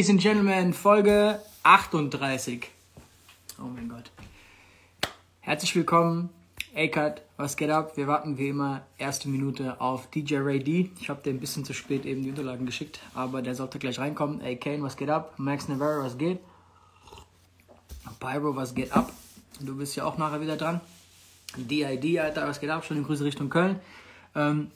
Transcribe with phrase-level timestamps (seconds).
[0.00, 2.70] Ladies and Gentlemen, Folge 38.
[3.58, 4.10] Oh mein Gott.
[5.40, 6.30] Herzlich willkommen,
[6.74, 7.98] A-Cut, was geht ab?
[7.98, 10.90] Wir warten wie immer erste Minute auf DJ Ray D.
[11.02, 13.98] Ich habe dir ein bisschen zu spät eben die Unterlagen geschickt, aber der sollte gleich
[13.98, 14.40] reinkommen.
[14.40, 15.34] Ey, Kane, was geht ab?
[15.36, 16.40] Max Navarro, was geht?
[18.20, 19.12] Pyro, was geht ab?
[19.60, 20.80] Du bist ja auch nachher wieder dran.
[21.58, 22.86] DID, Alter, was geht ab?
[22.86, 23.78] Schon in Grüße Richtung Köln.
[24.34, 24.70] Ähm,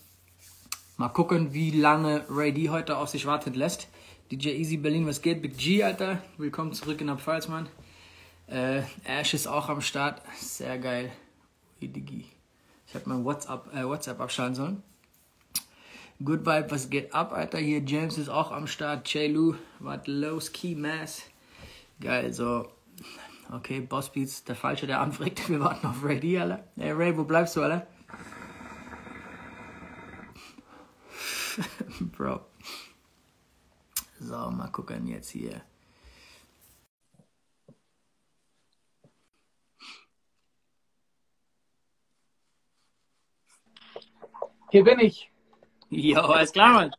[0.99, 3.89] mal gucken, wie lange Ray D heute auf sich warten lässt.
[4.31, 5.43] DJ Easy Berlin, was geht?
[5.43, 6.23] Big G, Alter.
[6.39, 7.69] Willkommen zurück in der Pfalz, Mann.
[8.47, 10.23] Äh, Ash ist auch am Start.
[10.39, 11.13] Sehr geil.
[11.83, 12.25] Digi.
[12.87, 14.83] Ich habe mein WhatsApp, äh, WhatsApp abschalten sollen.
[16.25, 17.59] Good Vibe, was geht ab, Alter?
[17.59, 19.07] Hier James ist auch am Start.
[19.07, 20.53] Chelu, was los?
[20.53, 21.25] Key Mass.
[22.01, 22.71] Geil, so.
[23.53, 25.47] Okay, Boss Beats, der Falsche, der anfragt.
[25.51, 26.65] Wir warten auf Ray D, Alter.
[26.77, 27.87] Hey Ray, wo bleibst du, Alter?
[32.17, 32.41] Bro.
[34.25, 35.61] So, mal gucken jetzt hier.
[44.71, 45.31] Hier bin ich.
[45.91, 46.97] Jo, alles klar, Mann.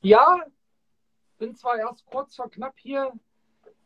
[0.00, 0.44] Ja,
[1.38, 3.12] bin zwar erst kurz vor knapp hier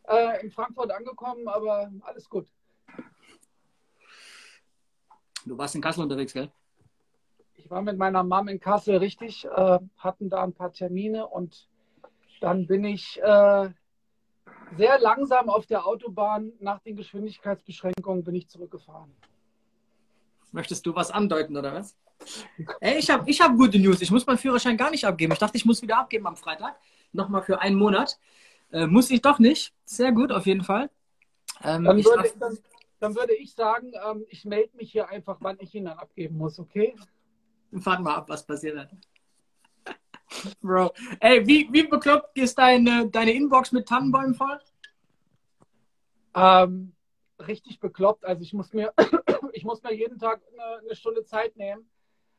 [0.05, 2.49] äh, in Frankfurt angekommen, aber alles gut.
[5.45, 6.51] Du warst in Kassel unterwegs, gell?
[7.57, 11.69] Ich war mit meiner Mom in Kassel richtig, äh, hatten da ein paar Termine und
[12.43, 13.71] dann bin ich äh,
[14.77, 19.13] sehr langsam auf der Autobahn nach den Geschwindigkeitsbeschränkungen bin ich zurückgefahren.
[20.51, 21.97] Möchtest du was andeuten, oder was?
[22.81, 24.01] Ey, ich habe ich hab gute News.
[24.01, 25.33] Ich muss meinen Führerschein gar nicht abgeben.
[25.33, 26.77] Ich dachte, ich muss wieder abgeben am Freitag.
[27.13, 28.19] Nochmal für einen Monat.
[28.71, 29.73] Äh, muss ich doch nicht.
[29.85, 30.91] Sehr gut, auf jeden Fall.
[31.63, 32.59] Ähm, dann, würde ich, dann,
[33.01, 36.37] dann, würde ich sagen, ähm, ich melde mich hier einfach, wann ich ihn dann abgeben
[36.39, 36.95] muss, okay?
[37.81, 38.91] Fahren wir ab, was passiert hat.
[40.61, 40.93] Bro.
[41.21, 44.59] Ey, wie, wie bekloppt ist deine, deine Inbox mit Tannenbäumen voll?
[46.35, 46.93] Ähm,
[47.39, 48.25] richtig bekloppt.
[48.25, 48.93] Also ich muss mir,
[49.53, 51.89] ich muss mir jeden Tag eine, eine Stunde Zeit nehmen,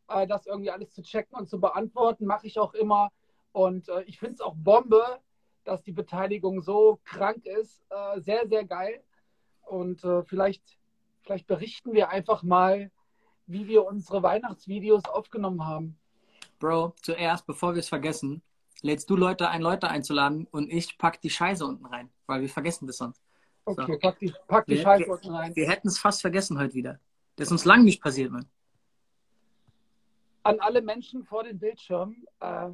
[0.08, 2.26] äh, das irgendwie alles zu checken und zu beantworten.
[2.26, 3.12] Mache ich auch immer.
[3.52, 5.20] Und äh, ich finde es auch Bombe,
[5.64, 7.84] dass die Beteiligung so krank ist.
[7.90, 9.04] Äh, sehr, sehr geil.
[9.62, 10.78] Und äh, vielleicht,
[11.22, 12.92] vielleicht berichten wir einfach mal,
[13.46, 15.98] wie wir unsere Weihnachtsvideos aufgenommen haben.
[16.64, 18.42] Bro, zuerst, bevor wir es vergessen,
[18.82, 22.48] lädst du Leute ein, Leute einzuladen und ich pack die Scheiße unten rein, weil wir
[22.48, 23.22] vergessen das sonst.
[23.66, 24.00] Okay, so.
[24.00, 25.54] pack die, pack die wir, Scheiße unten rein.
[25.58, 27.02] Wir hätten es fast vergessen heute wieder.
[27.36, 28.46] Das ist uns lange nicht passiert, Mann.
[30.44, 32.70] An alle Menschen vor den Bildschirmen, äh,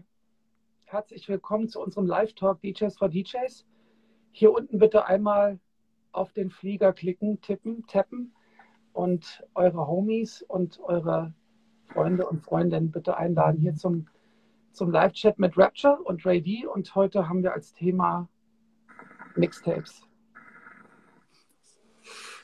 [0.83, 3.65] herzlich willkommen zu unserem Live-Talk DJs for DJs.
[4.33, 5.59] Hier unten bitte einmal
[6.11, 8.35] auf den Flieger klicken, tippen, tappen
[8.93, 11.33] und eure Homies und eure
[11.93, 14.07] Freunde und Freundinnen bitte einladen hier zum,
[14.71, 16.65] zum Live-Chat mit Rapture und Ray D.
[16.65, 18.27] Und heute haben wir als Thema
[19.35, 20.03] Mixtapes.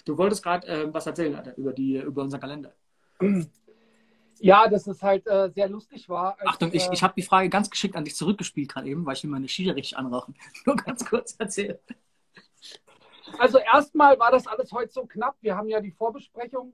[0.06, 2.74] Du wolltest gerade äh, was erzählen, Alter, über, die, über unseren Kalender.
[4.40, 6.38] Ja, dass es halt äh, sehr lustig war.
[6.40, 9.06] Als, Achtung, ich, äh, ich habe die Frage ganz geschickt an dich zurückgespielt gerade eben,
[9.06, 10.36] weil ich will meine Schiene richtig anrauchen.
[10.66, 11.78] Nur ganz kurz erzählen.
[13.40, 15.38] Also erstmal war das alles heute so knapp.
[15.40, 16.74] Wir haben ja die Vorbesprechung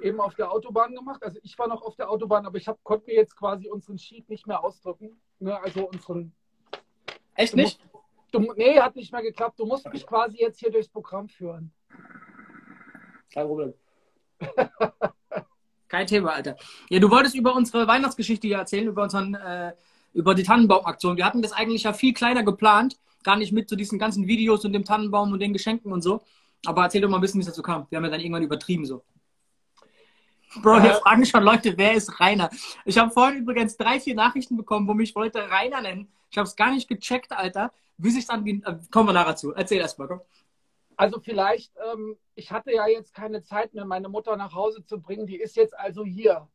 [0.00, 1.22] eben auf der Autobahn gemacht.
[1.22, 3.98] Also ich war noch auf der Autobahn, aber ich hab, konnte mir jetzt quasi unseren
[3.98, 5.20] Sheet nicht mehr ausdrücken.
[5.38, 5.58] Ne?
[5.60, 6.32] Also unseren.
[7.34, 7.80] Echt du nicht?
[7.92, 9.58] Musst, du, nee, hat nicht mehr geklappt.
[9.58, 11.72] Du musst mich quasi jetzt hier durchs Programm führen.
[13.32, 13.74] Kein Problem.
[15.88, 16.56] Kein Thema, Alter.
[16.90, 19.72] Ja, du wolltest über unsere Weihnachtsgeschichte hier erzählen, über unseren, äh,
[20.12, 21.16] über die Tannenbaumaktion.
[21.16, 24.64] Wir hatten das eigentlich ja viel kleiner geplant, gar nicht mit zu diesen ganzen Videos
[24.64, 26.22] und dem Tannenbaum und den Geschenken und so.
[26.64, 27.86] Aber erzähl doch mal ein bisschen, wie es dazu kam.
[27.90, 29.04] Wir haben ja dann irgendwann übertrieben so.
[30.62, 32.50] Bro, hier äh, fragen schon Leute, wer ist Rainer?
[32.84, 36.08] Ich habe vorhin übrigens drei, vier Nachrichten bekommen, wo mich Leute Rainer nennen.
[36.30, 37.72] Ich habe es gar nicht gecheckt, Alter.
[37.98, 39.52] Wie sich dann, äh, kommen wir nachher zu.
[39.54, 40.20] Erzähl erst mal, komm.
[40.96, 45.00] Also vielleicht, ähm, ich hatte ja jetzt keine Zeit mehr, meine Mutter nach Hause zu
[45.00, 45.26] bringen.
[45.26, 46.48] Die ist jetzt also hier.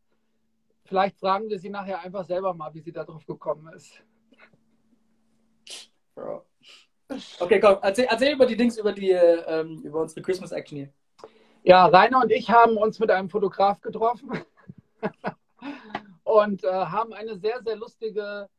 [0.86, 4.02] Vielleicht fragen wir sie nachher einfach selber mal, wie sie da drauf gekommen ist.
[6.16, 6.46] Bro.
[7.40, 10.94] Okay, komm, erzähl, erzähl über die Dings, über die, ähm, über unsere Christmas Action hier.
[11.64, 14.32] Ja, Rainer und ich haben uns mit einem Fotograf getroffen
[16.24, 18.50] und äh, haben eine sehr, sehr lustige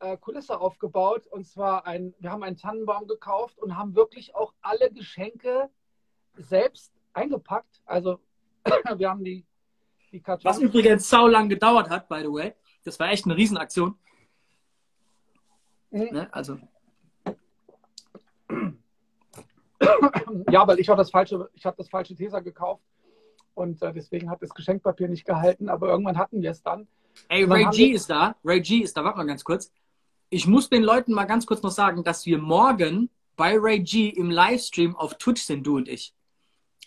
[0.00, 1.26] äh, Kulisse aufgebaut.
[1.26, 5.68] Und zwar ein, wir haben einen Tannenbaum gekauft und haben wirklich auch alle Geschenke
[6.34, 7.82] selbst eingepackt.
[7.84, 8.20] Also
[8.96, 9.44] wir haben die,
[10.12, 10.44] die Kartons.
[10.44, 12.54] Was übrigens sau lang gedauert hat, by the way.
[12.84, 13.98] Das war echt eine Riesenaktion.
[15.90, 16.08] Mhm.
[16.10, 16.28] Ne?
[16.32, 16.58] Also
[20.50, 22.82] ja, weil ich auch das falsche, ich habe das falsche Tesa gekauft
[23.54, 26.88] und äh, deswegen hat das Geschenkpapier nicht gehalten, aber irgendwann hatten wir es dann.
[27.28, 28.36] Ey, Ray G ist da.
[28.44, 29.04] Ray G ist da.
[29.04, 29.72] Warte mal ganz kurz.
[30.30, 34.08] ich muss den Leuten mal ganz kurz noch sagen, dass wir morgen bei Ray G
[34.08, 36.14] im Livestream auf Twitch sind, du und ich.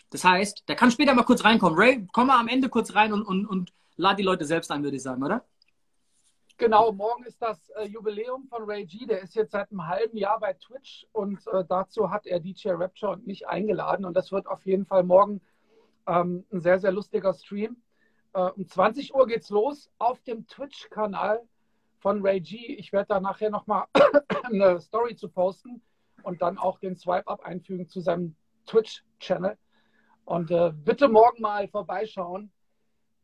[0.10, 1.78] Das heißt, der kann später mal kurz reinkommen.
[1.78, 4.84] Ray, komm mal am Ende kurz rein und, und, und lad die Leute selbst ein,
[4.84, 5.46] würde ich sagen, oder?
[6.60, 9.06] Genau, morgen ist das äh, Jubiläum von Ray G.
[9.06, 12.72] Der ist jetzt seit einem halben Jahr bei Twitch und äh, dazu hat er DJ
[12.72, 14.04] Rapture und mich eingeladen.
[14.04, 15.40] Und das wird auf jeden Fall morgen
[16.06, 17.78] ähm, ein sehr, sehr lustiger Stream.
[18.34, 21.48] Äh, um 20 Uhr geht's los auf dem Twitch-Kanal
[22.00, 22.76] von Ray G.
[22.76, 23.86] Ich werde da nachher nochmal
[24.44, 25.82] eine Story zu posten
[26.24, 28.36] und dann auch den Swipe-Up einfügen zu seinem
[28.66, 29.58] Twitch-Channel.
[30.26, 32.52] Und äh, bitte morgen mal vorbeischauen.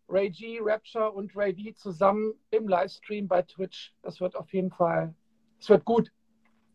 [0.07, 3.93] Ray G, Rapture und Ray D zusammen im Livestream bei Twitch.
[4.01, 5.15] Das wird auf jeden Fall,
[5.59, 6.11] es wird gut.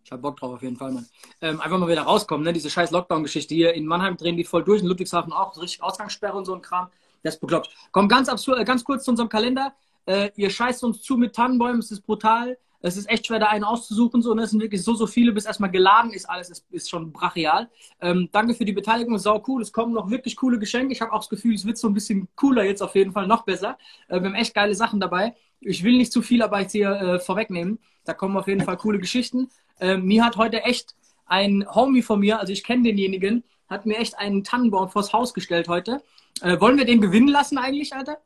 [0.05, 1.07] Ich hab Bock drauf, auf jeden Fall, Mann.
[1.41, 2.53] Ähm, einfach mal wieder rauskommen, ne?
[2.53, 3.75] Diese scheiß Lockdown-Geschichte hier.
[3.75, 5.57] In Mannheim drehen die voll durch, in Ludwigshafen auch.
[5.61, 6.89] Richtig Ausgangssperre und so ein Kram.
[7.23, 7.71] Das ist bekloppt.
[7.93, 9.75] Komm ganz, absurd, äh, ganz kurz zu unserem Kalender.
[10.07, 12.59] Äh, ihr scheißt uns zu mit Tannenbäumen, es ist brutal.
[12.83, 14.23] Es ist echt schwer, da einen auszusuchen.
[14.23, 14.43] So, ne?
[14.43, 16.29] Es sind wirklich so, so viele, bis erstmal geladen ist.
[16.29, 17.69] Alles ist, ist schon brachial.
[18.01, 19.63] Ähm, danke für die Beteiligung, sau cool.
[19.63, 20.93] Es kommen noch wirklich coole Geschenke.
[20.93, 23.27] Ich habe auch das Gefühl, es wird so ein bisschen cooler jetzt auf jeden Fall,
[23.27, 23.79] noch besser.
[24.09, 25.35] Äh, wir haben echt geile Sachen dabei.
[25.61, 27.79] Ich will nicht zu viel aber jetzt hier äh, vorwegnehmen.
[28.05, 29.51] Da kommen auf jeden Fall coole Geschichten.
[29.79, 30.95] Ähm, mir hat heute echt
[31.27, 35.33] ein Homie von mir, also ich kenne denjenigen, hat mir echt einen Tannenbaum vors Haus
[35.33, 36.03] gestellt heute.
[36.43, 38.19] Äh, wollen wir den gewinnen lassen eigentlich, Alter?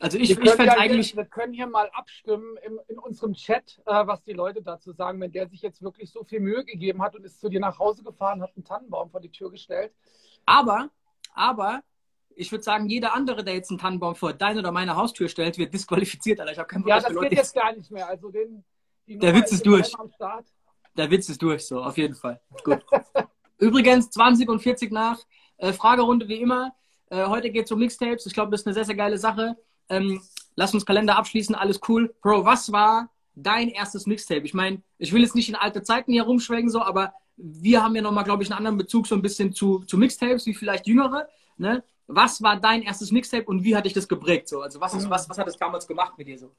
[0.00, 1.08] Also ich, ich fände ja eigentlich.
[1.08, 4.92] Hier, wir können hier mal abstimmen im, in unserem Chat, äh, was die Leute dazu
[4.92, 7.60] sagen, wenn der sich jetzt wirklich so viel Mühe gegeben hat und ist zu dir
[7.60, 9.92] nach Hause gefahren, hat einen Tannenbaum vor die Tür gestellt.
[10.44, 10.90] Aber,
[11.34, 11.82] aber,
[12.34, 15.56] ich würde sagen, jeder andere, der jetzt einen Tannenbaum vor deine oder meine Haustür stellt,
[15.56, 16.52] wird disqualifiziert, Alter.
[16.52, 18.06] Ich habe keinen Bock, Ja, das geht jetzt gar nicht mehr.
[18.06, 18.64] Also den,
[19.06, 19.92] der Witz ist durch.
[20.96, 22.40] Der Witz ist durch, so, auf jeden Fall.
[22.64, 22.84] Gut.
[23.58, 25.18] Übrigens, 20 und 40 nach.
[25.56, 26.74] Äh, Fragerunde wie immer.
[27.08, 28.26] Äh, heute geht es um Mixtapes.
[28.26, 29.56] Ich glaube, das ist eine sehr, sehr geile Sache.
[29.88, 30.22] Ähm,
[30.54, 32.14] lass uns Kalender abschließen, alles cool.
[32.22, 34.42] Bro, was war dein erstes Mixtape?
[34.42, 37.94] Ich meine, ich will jetzt nicht in alte Zeiten hier rumschwenken, so, aber wir haben
[37.94, 40.86] ja nochmal, glaube ich, einen anderen Bezug so ein bisschen zu, zu Mixtapes, wie vielleicht
[40.86, 41.28] jüngere.
[41.58, 41.84] Ne?
[42.06, 44.48] Was war dein erstes Mixtape und wie hat dich das geprägt?
[44.48, 44.62] So?
[44.62, 46.50] Also was, ist, was, was hat das damals gemacht mit dir so?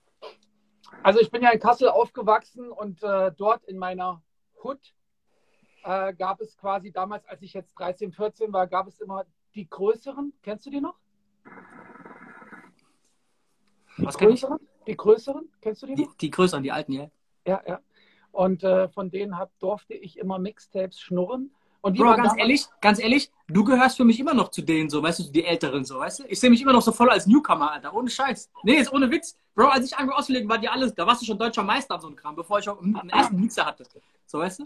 [1.03, 4.21] Also ich bin ja in Kassel aufgewachsen und äh, dort in meiner
[4.63, 4.79] Hood
[5.83, 9.25] äh, gab es quasi damals, als ich jetzt 13, 14 war, gab es immer
[9.55, 10.33] die größeren.
[10.43, 10.95] Kennst du die noch?
[13.97, 14.57] Die Was größeren?
[14.85, 17.09] Die größeren, kennst du die, die Die, größeren, die alten, ja.
[17.45, 17.79] Ja, ja.
[18.31, 21.51] Und äh, von denen hab, durfte ich immer Mixtapes schnurren.
[21.81, 24.89] Und die Bro, ganz ehrlich, ganz ehrlich, du gehörst für mich immer noch zu denen,
[24.89, 26.23] so, weißt du, die Älteren, so, weißt du?
[26.27, 28.49] Ich sehe mich immer noch so voll als Newcomer, Alter, ohne Scheiß.
[28.63, 29.37] Nee, jetzt ohne Witz.
[29.55, 32.01] Bro, als ich angefangen auszulegen, war die alles, da warst du schon deutscher Meister und
[32.01, 33.85] so ein Kram, bevor ich auch einen ersten Mixer hatte.
[34.25, 34.65] So, weißt du?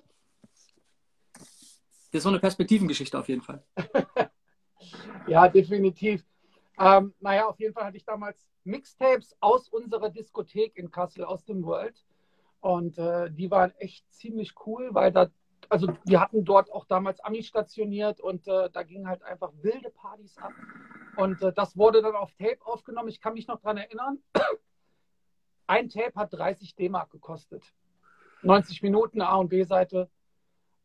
[2.11, 3.63] Das ist so eine Perspektivengeschichte auf jeden Fall.
[5.27, 6.23] ja, definitiv.
[6.81, 11.45] Ähm, naja, auf jeden Fall hatte ich damals Mixtapes aus unserer Diskothek in Kassel, aus
[11.45, 12.03] dem World.
[12.59, 15.27] Und äh, die waren echt ziemlich cool, weil da,
[15.69, 19.91] also wir hatten dort auch damals Ami stationiert und äh, da gingen halt einfach wilde
[19.91, 20.53] Partys ab.
[21.17, 23.09] Und äh, das wurde dann auf Tape aufgenommen.
[23.09, 24.17] Ich kann mich noch daran erinnern.
[25.67, 27.63] Ein Tape hat 30 D-Mark gekostet.
[28.41, 30.09] 90 Minuten A und B-Seite.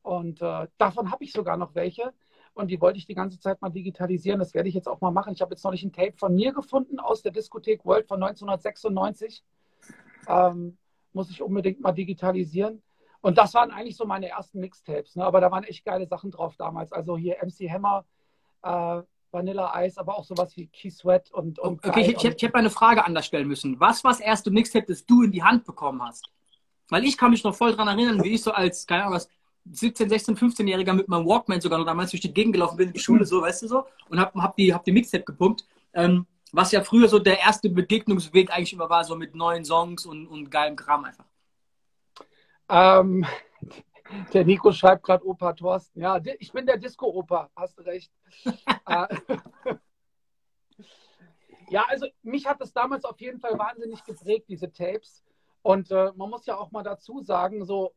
[0.02, 2.12] Und äh, davon habe ich sogar noch welche
[2.56, 4.38] und die wollte ich die ganze Zeit mal digitalisieren.
[4.38, 5.34] Das werde ich jetzt auch mal machen.
[5.34, 8.22] Ich habe jetzt noch nicht ein Tape von mir gefunden aus der Diskothek World von
[8.22, 9.44] 1996.
[10.26, 10.78] Ähm,
[11.12, 12.82] muss ich unbedingt mal digitalisieren.
[13.20, 15.16] Und das waren eigentlich so meine ersten Mixtapes.
[15.16, 15.24] Ne?
[15.24, 16.92] Aber da waren echt geile Sachen drauf damals.
[16.92, 18.06] Also hier MC Hammer,
[18.62, 21.58] äh, Vanilla Ice, aber auch sowas wie Key Sweat und.
[21.58, 23.78] und okay, ich, ich, ich hätte eine Frage anders stellen müssen.
[23.80, 26.26] Was war das erste Mixtape, das du in die Hand bekommen hast?
[26.88, 29.28] Weil ich kann mich noch voll daran erinnern, wie ich so als, keine Ahnung was,
[29.72, 32.94] 17, 16, 15-Jähriger mit meinem Walkman sogar noch damals durch die Gegend gelaufen bin, in
[32.94, 35.66] die Schule, so, weißt du so, und hab, hab die, hab die Mixtape gepumpt.
[35.92, 40.06] Ähm, was ja früher so der erste Begegnungsweg eigentlich immer war, so mit neuen Songs
[40.06, 41.24] und, und geilem Kram einfach.
[42.68, 43.26] Ähm,
[44.32, 46.00] der Nico schreibt gerade Opa Thorsten.
[46.00, 48.10] Ja, ich bin der Disco-Opa, hast du recht.
[48.88, 49.16] Äh,
[51.70, 55.24] ja, also mich hat das damals auf jeden Fall wahnsinnig geprägt, diese Tapes.
[55.62, 57.92] Und äh, man muss ja auch mal dazu sagen, so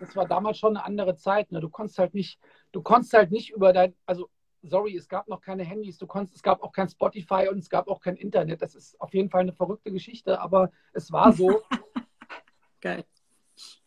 [0.00, 1.52] das war damals schon eine andere Zeit.
[1.52, 1.60] Ne?
[1.60, 2.40] Du konntest halt nicht,
[2.72, 4.30] du konntest halt nicht über dein, also
[4.62, 7.70] sorry, es gab noch keine Handys, du konntest, es gab auch kein Spotify und es
[7.70, 8.62] gab auch kein Internet.
[8.62, 11.62] Das ist auf jeden Fall eine verrückte Geschichte, aber es war so.
[12.80, 13.04] Geil.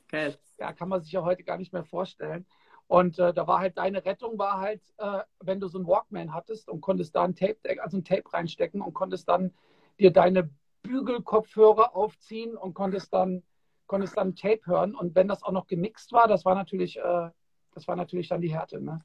[0.08, 0.38] Geil.
[0.60, 2.46] Ja, kann man sich ja heute gar nicht mehr vorstellen.
[2.88, 6.34] Und äh, da war halt deine Rettung war halt, äh, wenn du so einen Walkman
[6.34, 9.54] hattest und konntest da ein Tape, also ein Tape reinstecken und konntest dann
[9.98, 10.50] dir deine
[10.84, 13.44] Bügelkopfhörer aufziehen und konntest dann
[13.92, 17.30] konntest dann Tape hören und wenn das auch noch gemixt war, das war natürlich, äh,
[17.74, 18.82] das war natürlich dann die Härte.
[18.82, 19.04] Ne?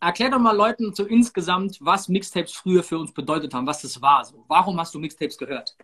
[0.00, 4.02] Erklär doch mal Leuten so insgesamt, was Mixtapes früher für uns bedeutet haben, was das
[4.02, 4.24] war.
[4.24, 4.44] So.
[4.48, 5.76] Warum hast du Mixtapes gehört?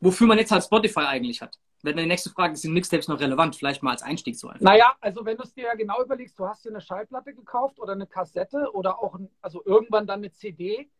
[0.00, 1.58] Wofür man jetzt halt Spotify eigentlich hat.
[1.82, 3.56] Wenn die nächste Frage ist, sind Mixtapes noch relevant?
[3.56, 4.62] Vielleicht mal als Einstieg so einfach.
[4.62, 7.78] Naja, also wenn du es dir ja genau überlegst, du hast dir eine Schallplatte gekauft
[7.78, 10.90] oder eine Kassette oder auch, ein, also irgendwann dann eine CD,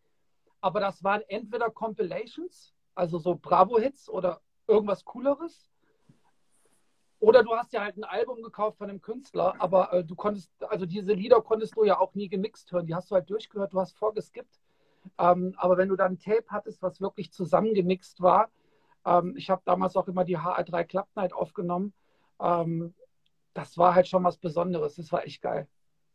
[0.61, 5.71] aber das waren entweder Compilations, also so Bravo-Hits oder irgendwas Cooleres,
[7.25, 10.51] oder du hast ja halt ein Album gekauft von einem Künstler, aber äh, du konntest,
[10.69, 12.87] also diese Lieder konntest du ja auch nie gemixt hören.
[12.87, 14.61] Die hast du halt durchgehört, du hast vorgeskippt.
[15.19, 18.51] Ähm, aber wenn du dann ein Tape hattest, was wirklich zusammengemixt war,
[19.07, 21.95] ähm, ich habe damals auch immer die HR3 Club Night aufgenommen,
[22.41, 22.95] ähm,
[23.55, 24.97] das war halt schon was Besonderes.
[24.97, 25.67] Das war echt geil.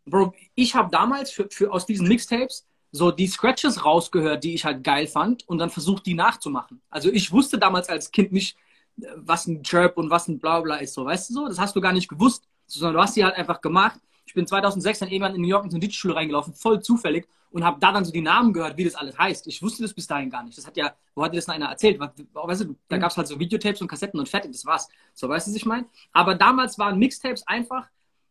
[0.06, 4.65] Bro, ich habe damals für, für aus diesen Mixtapes so die Scratches rausgehört, die ich
[4.65, 6.81] halt geil fand und dann versucht, die nachzumachen.
[6.89, 8.58] Also ich wusste damals als Kind nicht,
[9.15, 11.48] was ein Chirp und was ein Blabla ist, so, weißt du so?
[11.48, 14.00] Das hast du gar nicht gewusst, sondern du hast die halt einfach gemacht.
[14.25, 17.27] Ich bin 2006 dann irgendwann in New York in so eine DJ-Schule reingelaufen, voll zufällig
[17.51, 19.48] und habe da dann so die Namen gehört, wie das alles heißt.
[19.48, 20.58] Ich wusste das bis dahin gar nicht.
[20.58, 22.00] Das hat ja, wo hat dir das noch einer erzählt?
[22.00, 23.01] Weißt du, da mhm.
[23.01, 24.88] gab es halt so Videotapes und Kassetten und fertig, das war's.
[25.13, 25.88] So, weißt du, was ich meine?
[26.12, 27.88] Aber damals waren Mixtapes einfach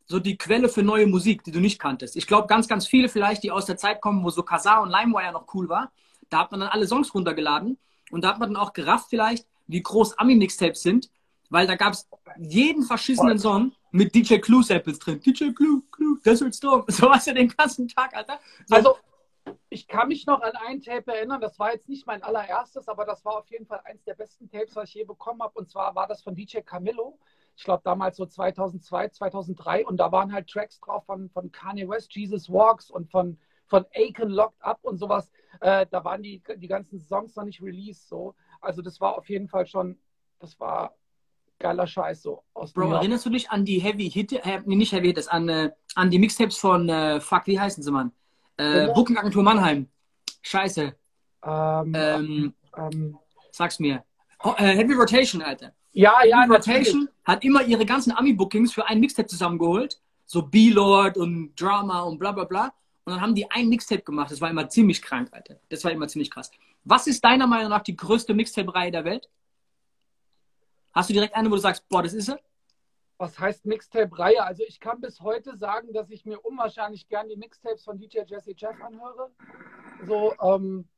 [0.09, 2.17] so die Quelle für neue Musik, die du nicht kanntest.
[2.17, 4.91] Ich glaube, ganz, ganz viele vielleicht, die aus der Zeit kommen, wo so Kazaa und
[4.91, 5.93] LimeWire noch cool war,
[6.31, 7.79] da hat man dann alle Songs runtergeladen
[8.11, 11.11] und da hat man dann auch gerafft vielleicht, wie groß Ami-Mixtapes sind,
[11.51, 15.21] weil da gab es jeden verschissenen Song mit DJ Clue Samples drin.
[15.21, 16.85] DJ Clue, Clue, Desert Storm.
[16.89, 18.39] So was ja den ganzen Tag, Alter.
[18.67, 18.75] So.
[18.75, 18.97] Also,
[19.71, 23.07] ich kann mich noch an ein Tape erinnern, das war jetzt nicht mein allererstes, aber
[23.07, 25.59] das war auf jeden Fall eins der besten Tapes, was ich je bekommen habe.
[25.59, 27.19] Und zwar war das von DJ Camillo.
[27.59, 29.85] Ich glaube damals so 2002, 2003.
[29.85, 33.37] Und da waren halt Tracks drauf von, von Kanye West, Jesus Walks und von,
[33.67, 35.29] von Aiken Locked Up und sowas.
[35.61, 38.09] Äh, da waren die, die ganzen Songs noch nicht released.
[38.09, 38.37] So.
[38.61, 39.99] Also das war auf jeden Fall schon,
[40.39, 40.95] das war
[41.59, 42.45] geiler Scheiß so.
[42.55, 45.49] Aus Bro, erinnerst du dich an die Heavy Hit, äh, nee, nicht Heavy Hits, an,
[45.49, 48.13] äh, an die Mixtapes von, äh, fuck, wie heißen sie, Mann?
[48.57, 49.89] Äh, Booking Mannheim.
[50.43, 50.95] Scheiße.
[51.45, 53.19] Ähm, ähm, ähm,
[53.51, 54.05] sag's mir.
[54.45, 55.73] Oh, Heavy Rotation, Alter.
[55.91, 57.18] Ja, Heavy ja, Rotation natürlich.
[57.29, 60.01] Hat immer ihre ganzen Ami-Bookings für ein Mixtape zusammengeholt.
[60.25, 62.73] So B-Lord und Drama und bla bla bla.
[63.05, 64.31] Und dann haben die ein Mixtape gemacht.
[64.31, 65.61] Das war immer ziemlich krank, Alter.
[65.69, 66.51] Das war immer ziemlich krass.
[66.85, 69.29] Was ist deiner Meinung nach die größte Mixtape-Reihe der Welt?
[70.95, 72.39] Hast du direkt eine, wo du sagst, boah, das ist sie?
[73.19, 74.43] Was heißt Mixtape-Reihe?
[74.43, 78.21] Also ich kann bis heute sagen, dass ich mir unwahrscheinlich gern die Mixtapes von DJ
[78.27, 79.31] Jesse Jeff anhöre.
[80.07, 80.89] So ähm,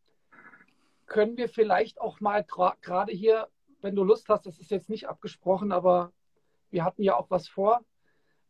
[1.06, 3.48] können wir vielleicht auch mal gerade hier,
[3.80, 6.12] wenn du Lust hast, das ist jetzt nicht abgesprochen, aber
[6.70, 7.84] wir hatten ja auch was vor.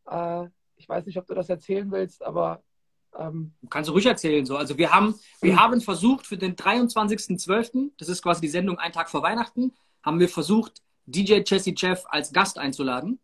[0.08, 0.46] Äh,
[0.76, 2.62] ich weiß nicht, ob du das erzählen willst, aber
[3.18, 4.44] ähm, Kannst du ruhig erzählen.
[4.46, 4.56] So.
[4.56, 8.92] Also wir haben, wir haben versucht für den 23.12., das ist quasi die Sendung ein
[8.92, 9.72] Tag vor Weihnachten,
[10.02, 13.18] haben wir versucht, DJ Jesse Jeff als Gast einzuladen.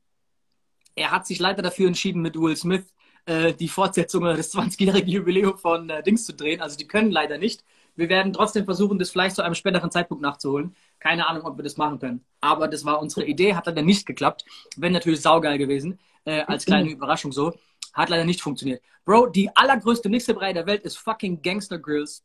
[0.94, 2.84] Er hat sich leider dafür entschieden, mit Will Smith
[3.26, 6.60] äh, die Fortsetzung oder das 20-jährige Jubiläum von äh, Dings zu drehen.
[6.60, 7.64] Also die können leider nicht.
[7.94, 10.74] Wir werden trotzdem versuchen, das vielleicht zu einem späteren Zeitpunkt nachzuholen.
[10.98, 12.24] Keine Ahnung, ob wir das machen können.
[12.40, 14.44] Aber das war unsere Idee, hat dann nicht geklappt.
[14.76, 17.54] Wäre natürlich saugeil gewesen, äh, als kleine Überraschung so.
[17.92, 18.82] Hat leider nicht funktioniert.
[19.04, 22.24] Bro, die allergrößte Mixtape-Reihe der Welt ist fucking Gangster Grills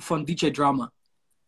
[0.00, 0.90] von DJ Drama.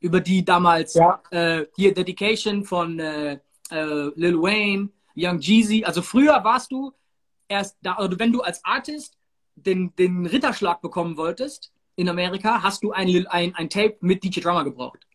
[0.00, 1.22] Über die damals ja.
[1.30, 3.38] äh, hier Dedication von äh,
[3.70, 5.84] äh, Lil Wayne, Young Jeezy.
[5.84, 6.92] Also früher warst du
[7.48, 9.16] erst da, also wenn du als Artist
[9.54, 14.40] den, den Ritterschlag bekommen wolltest in Amerika, hast du ein, ein, ein Tape mit DJ
[14.40, 15.06] Drama gebraucht.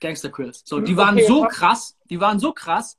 [0.00, 0.62] Gangster Grills.
[0.64, 2.96] So, die waren okay, so krass, die waren so krass,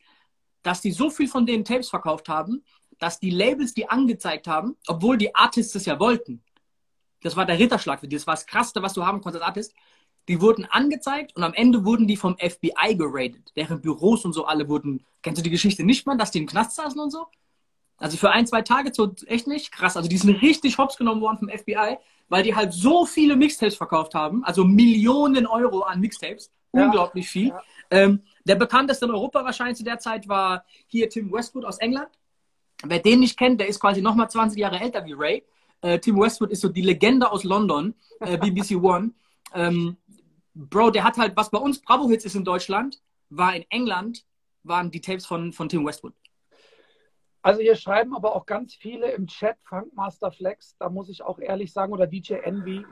[0.64, 2.64] dass die so viel von den Tapes verkauft haben,
[3.00, 6.44] dass die Labels die angezeigt haben, obwohl die Artists es ja wollten.
[7.22, 8.16] Das war der Ritterschlag für die.
[8.16, 9.76] Das war das Krasseste, was du haben konntest als Artist.
[10.28, 13.52] Die wurden angezeigt und am Ende wurden die vom FBI geradet.
[13.56, 15.06] Deren Büros und so alle wurden.
[15.22, 17.28] Kennst du die Geschichte nicht mal, dass die im Knast saßen und so?
[17.98, 19.96] Also für ein, zwei Tage so echt nicht krass.
[19.96, 23.76] Also die sind richtig hops genommen worden vom FBI, weil die halt so viele Mixtapes
[23.76, 24.44] verkauft haben.
[24.44, 26.52] Also Millionen Euro an Mixtapes.
[26.84, 27.54] Unglaublich viel.
[27.90, 32.10] Ähm, der bekannteste in Europa wahrscheinlich zu der Zeit war hier Tim Westwood aus England.
[32.84, 35.44] Wer den nicht kennt, der ist quasi nochmal 20 Jahre älter wie Ray.
[35.82, 39.12] Äh, Tim Westwood ist so die Legende aus London, äh, BBC One.
[39.54, 39.98] Ähm,
[40.54, 44.26] Bro, der hat halt, was bei uns Bravo-Hits ist in Deutschland, war in England,
[44.64, 46.14] waren die Tapes von, von Tim Westwood.
[47.42, 51.38] Also hier schreiben aber auch ganz viele im Chat Funkmaster Flex, da muss ich auch
[51.38, 52.86] ehrlich sagen, oder DJ Envy.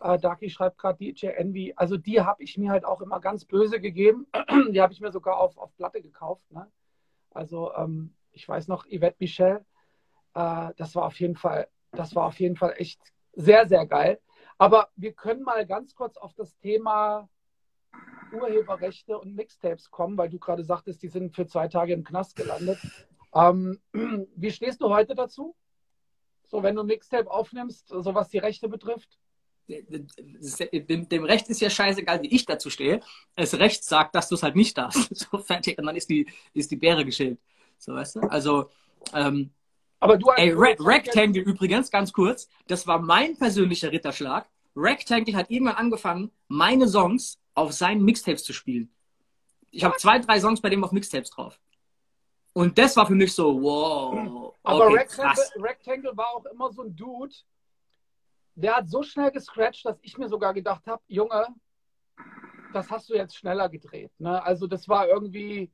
[0.00, 1.72] Äh, Daki schreibt gerade DJ Envy.
[1.76, 4.26] Also die habe ich mir halt auch immer ganz böse gegeben.
[4.70, 6.50] die habe ich mir sogar auf, auf Platte gekauft.
[6.50, 6.70] Ne?
[7.30, 9.64] Also ähm, ich weiß noch, Yvette Michel,
[10.34, 13.00] äh, das war auf jeden Fall, das war auf jeden Fall echt
[13.32, 14.20] sehr, sehr geil.
[14.58, 17.28] Aber wir können mal ganz kurz auf das Thema
[18.32, 22.36] Urheberrechte und Mixtapes kommen, weil du gerade sagtest, die sind für zwei Tage im Knast
[22.36, 22.78] gelandet.
[23.34, 25.54] Ähm, wie stehst du heute dazu?
[26.44, 29.18] So, wenn du Mixtape aufnimmst, so was die Rechte betrifft?
[29.68, 33.00] Dem, dem Recht ist ja scheißegal, wie ich dazu stehe.
[33.34, 35.10] Das Recht sagt, dass du es halt nicht darfst.
[35.30, 35.78] So fertig.
[35.78, 37.38] Und dann ist die, ist die Bäre geschält.
[37.78, 38.20] So, weißt du?
[38.20, 38.70] Also,
[39.12, 39.50] ähm,
[39.98, 44.48] aber du ey, Re Rectangle übrigens, ganz kurz, das war mein persönlicher Ritterschlag.
[44.76, 48.90] Rectangle hat irgendwann angefangen, meine Songs auf seinen Mixtapes zu spielen.
[49.70, 51.58] Ich habe zwei, drei Songs bei dem auf Mixtapes drauf.
[52.52, 54.54] Und das war für mich so, wow.
[54.62, 57.34] Aber okay, Rectangle, Rectangle war auch immer so ein Dude,
[58.56, 61.46] der hat so schnell gescratcht, dass ich mir sogar gedacht habe, Junge,
[62.72, 64.10] das hast du jetzt schneller gedreht.
[64.18, 64.42] Ne?
[64.42, 65.70] Also das war irgendwie,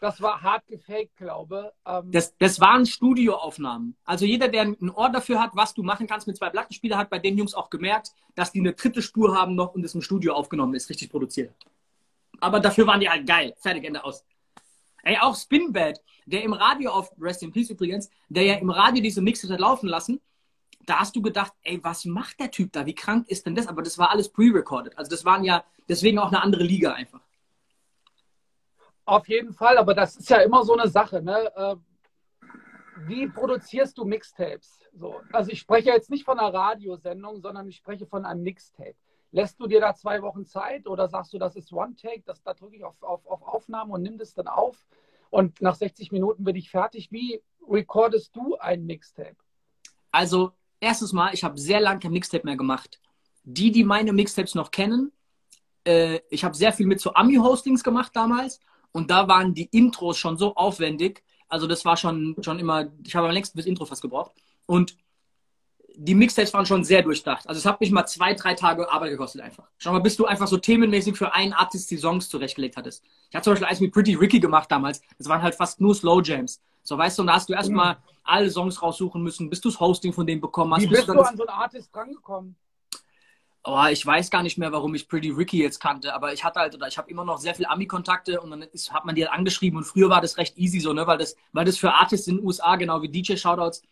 [0.00, 3.96] das war hart gefaked, glaube ähm das, das waren Studioaufnahmen.
[4.04, 7.10] Also jeder, der ein Ohr dafür hat, was du machen kannst mit zwei Plattenspieler, hat
[7.10, 10.02] bei den Jungs auch gemerkt, dass die eine dritte Spur haben noch und es im
[10.02, 11.52] Studio aufgenommen ist, richtig produziert.
[12.40, 13.54] Aber dafür waren die halt geil.
[13.58, 14.24] Fertig, Ende aus.
[15.04, 19.02] Ey, auch Spinbad, der im Radio auf, Rest in Peace übrigens, der ja im Radio
[19.02, 20.20] diese Mixes hat laufen lassen,
[20.86, 22.86] da hast du gedacht, ey, was macht der Typ da?
[22.86, 23.66] Wie krank ist denn das?
[23.66, 24.96] Aber das war alles pre-recorded.
[24.98, 27.20] Also das waren ja deswegen auch eine andere Liga einfach.
[29.04, 31.22] Auf jeden Fall, aber das ist ja immer so eine Sache.
[31.22, 31.52] Ne?
[31.56, 31.76] Äh,
[33.06, 34.80] wie produzierst du Mixtapes?
[34.94, 38.94] So, also ich spreche jetzt nicht von einer Radiosendung, sondern ich spreche von einem Mixtape.
[39.32, 42.76] Lässt du dir da zwei Wochen Zeit oder sagst du, das ist One-Take, da drücke
[42.76, 44.86] ich auf, auf, auf Aufnahme und nimm das dann auf
[45.32, 47.10] und nach 60 Minuten bin ich fertig.
[47.10, 49.36] Wie recordest du ein Mixtape?
[50.10, 53.00] Also, erstens mal, ich habe sehr lange kein Mixtape mehr gemacht.
[53.44, 55.12] Die, die meine Mixtapes noch kennen,
[55.84, 58.60] äh, ich habe sehr viel mit so Ami-Hostings gemacht damals
[58.90, 61.22] und da waren die Intros schon so aufwendig.
[61.48, 64.32] Also das war schon, schon immer, ich habe am längsten bis Intro fast gebraucht.
[64.66, 64.96] Und
[65.94, 67.46] die Mixtapes waren schon sehr durchdacht.
[67.46, 69.68] Also es hat mich mal zwei, drei Tage Arbeit gekostet einfach.
[69.78, 73.04] Schau mal, bis du einfach so themenmäßig für einen Artist die Songs zurechtgelegt hattest.
[73.28, 75.02] Ich hatte zum Beispiel eins mit Pretty Ricky gemacht damals.
[75.18, 76.60] Das waren halt fast nur Slow Jams.
[76.82, 78.00] So, weißt du, und da hast du erstmal mhm.
[78.24, 80.82] alle Songs raussuchen müssen, bis du das Hosting von denen bekommen hast.
[80.82, 82.56] Wie bist du an so einen Artist drangekommen?
[83.64, 86.58] Oh, ich weiß gar nicht mehr, warum ich Pretty Ricky jetzt kannte, aber ich hatte
[86.58, 89.24] halt, oder ich habe immer noch sehr viel Ami-Kontakte und dann ist, hat man die
[89.24, 91.92] halt angeschrieben und früher war das recht easy so, ne, weil das, weil das für
[91.92, 93.82] Artists in den USA, genau wie DJ-Shoutouts,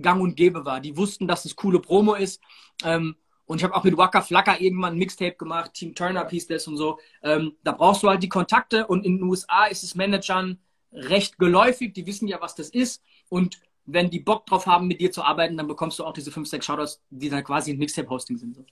[0.00, 0.80] gang und gäbe war.
[0.80, 2.40] Die wussten, dass es coole Promo ist.
[2.84, 6.46] Ähm, und ich habe auch mit Waka Flocka irgendwann ein Mixtape gemacht, Team Turner Piece
[6.46, 6.98] das und so.
[7.22, 10.58] Ähm, da brauchst du halt die Kontakte und in den USA ist es Managern
[10.94, 13.02] recht geläufig, die wissen ja, was das ist.
[13.28, 16.30] Und wenn die Bock drauf haben, mit dir zu arbeiten, dann bekommst du auch diese
[16.30, 18.54] 5, 6 Shoutouts, die dann quasi ein Mixtape-Hosting sind.
[18.56, 18.64] So.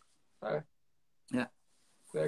[1.30, 1.50] Ja.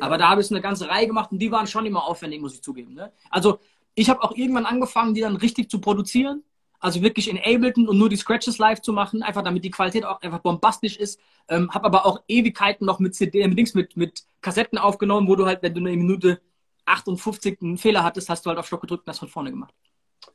[0.01, 2.55] Aber da habe ich eine ganze Reihe gemacht und die waren schon immer aufwendig, muss
[2.55, 2.95] ich zugeben.
[2.95, 3.13] Ne?
[3.31, 3.61] Also
[3.95, 6.43] ich habe auch irgendwann angefangen, die dann richtig zu produzieren.
[6.81, 10.05] Also wirklich in Ableton und nur die Scratches live zu machen, einfach damit die Qualität
[10.05, 11.19] auch einfach bombastisch ist.
[11.49, 15.47] Ähm, habe aber auch Ewigkeiten noch mit CD, mit, mit, mit Kassetten aufgenommen, wo du
[15.47, 16.43] halt, wenn du eine Minute
[16.87, 19.75] 58 einen Fehler hattest, hast du halt auf Stock gedrückt und das von vorne gemacht.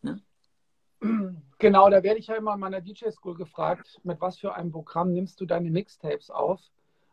[0.02, 0.22] Ne?
[1.60, 5.14] Genau, da werde ich ja immer in meiner DJ-School gefragt, mit was für einem Programm
[5.14, 6.62] nimmst du deine Mixtapes auf?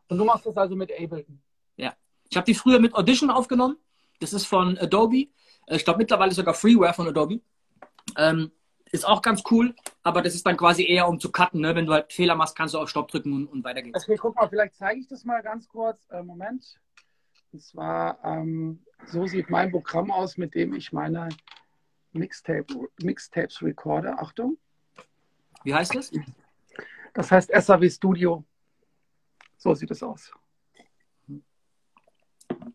[0.08, 1.40] Und du machst das also mit Ableton?
[1.76, 1.94] Ja.
[2.28, 3.76] Ich habe die früher mit Audition aufgenommen.
[4.20, 5.28] Das ist von Adobe.
[5.68, 7.40] Ich glaube mittlerweile sogar Freeware von Adobe.
[8.16, 8.50] Ähm,
[8.92, 11.60] ist auch ganz cool, aber das ist dann quasi eher um zu cutten.
[11.60, 11.74] Ne?
[11.74, 14.04] Wenn du halt Fehler machst, kannst du auf Stopp drücken und, und weiter geht's.
[14.04, 16.08] Okay, guck mal, vielleicht zeige ich das mal ganz kurz.
[16.10, 16.78] Äh, Moment.
[17.56, 21.30] Und zwar, ähm, so sieht mein Programm aus, mit dem ich meine
[22.12, 22.66] Mixtape,
[23.00, 24.18] Mixtapes recorde.
[24.18, 24.58] Achtung.
[25.64, 26.12] Wie heißt das?
[27.14, 28.44] Das heißt SAW Studio.
[29.56, 30.30] So sieht es aus.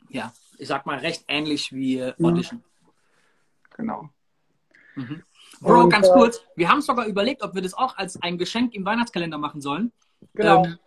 [0.10, 2.63] Ja, ich sag mal recht ähnlich wie äh, Audition.
[3.78, 4.10] Genau.
[4.96, 5.22] Mhm.
[5.60, 8.39] Bro, Und, ganz äh, kurz, wir haben sogar überlegt, ob wir das auch als ein
[8.39, 9.91] Geschenk im Weihnachtskalender machen sollen.
[10.34, 10.65] Genau.
[10.65, 10.80] Ähm,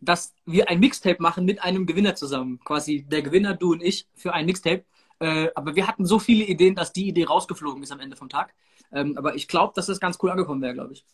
[0.00, 2.60] dass wir ein Mixtape machen mit einem Gewinner zusammen.
[2.64, 4.84] Quasi der Gewinner, du und ich, für ein Mixtape.
[5.18, 8.28] Äh, aber wir hatten so viele Ideen, dass die Idee rausgeflogen ist am Ende vom
[8.28, 8.54] Tag.
[8.92, 11.04] Ähm, aber ich glaube, dass das ganz cool angekommen wäre, glaube ich.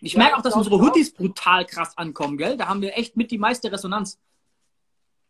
[0.00, 2.56] Ich ja, merke auch, dass unsere Hoodies brutal krass ankommen, gell?
[2.56, 4.18] Da haben wir echt mit die meiste Resonanz.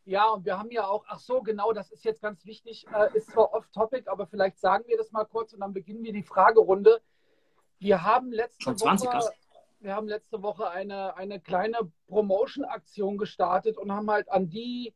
[0.04, 3.16] Ja, und wir haben ja auch, ach so, genau, das ist jetzt ganz wichtig, äh,
[3.16, 6.22] ist zwar off-topic, aber vielleicht sagen wir das mal kurz und dann beginnen wir die
[6.22, 7.00] Fragerunde.
[7.78, 9.30] Wir haben letzte Schon 20, Woche, krass.
[9.80, 14.94] Wir haben letzte Woche eine, eine kleine Promotion-Aktion gestartet und haben halt an die,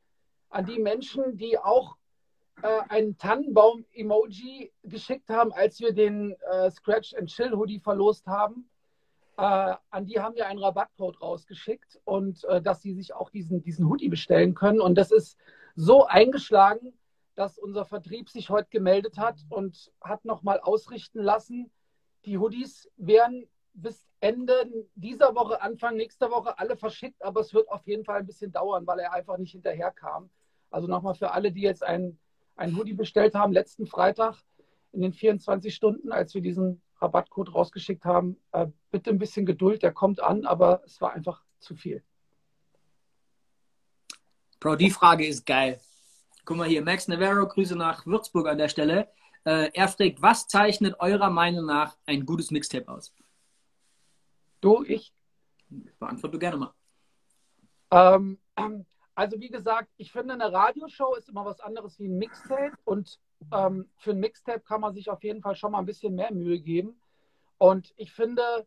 [0.51, 1.97] an die Menschen, die auch
[2.63, 8.69] äh, einen Tannenbaum-Emoji geschickt haben, als wir den äh, Scratch and Chill Hoodie verlost haben,
[9.37, 13.63] äh, an die haben wir einen Rabattcode rausgeschickt und äh, dass sie sich auch diesen,
[13.63, 14.81] diesen Hoodie bestellen können.
[14.81, 15.39] Und das ist
[15.75, 16.93] so eingeschlagen,
[17.35, 21.71] dass unser Vertrieb sich heute gemeldet hat und hat nochmal ausrichten lassen,
[22.27, 27.69] die Hoodies werden bis Ende dieser Woche, Anfang nächster Woche alle verschickt, aber es wird
[27.69, 30.31] auf jeden Fall ein bisschen dauern, weil er einfach nicht hinterherkam.
[30.71, 32.19] Also nochmal für alle, die jetzt ein,
[32.57, 34.37] ein Hoodie bestellt haben, letzten Freitag
[34.93, 38.37] in den 24 Stunden, als wir diesen Rabattcode rausgeschickt haben.
[38.53, 42.03] Äh, bitte ein bisschen Geduld, der kommt an, aber es war einfach zu viel.
[44.61, 45.81] Bro, die Frage ist geil.
[46.45, 49.09] Guck mal hier, Max Navarro, Grüße nach Würzburg an der Stelle.
[49.45, 53.13] Äh, er fragt, was zeichnet eurer Meinung nach ein gutes Mixtape aus?
[54.65, 55.13] Du, ich?
[55.99, 56.75] Beantworte du gerne mal.
[57.91, 58.39] Ähm,
[59.15, 63.21] also wie gesagt, ich finde, eine Radioshow ist immer was anderes wie ein Mixtape und
[63.53, 66.33] ähm, für ein Mixtape kann man sich auf jeden Fall schon mal ein bisschen mehr
[66.33, 66.99] Mühe geben.
[67.59, 68.67] Und ich finde,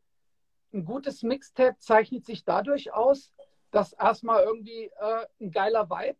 [0.71, 3.33] ein gutes Mixtape zeichnet sich dadurch aus,
[3.71, 6.19] dass erstmal irgendwie äh, ein geiler Vibe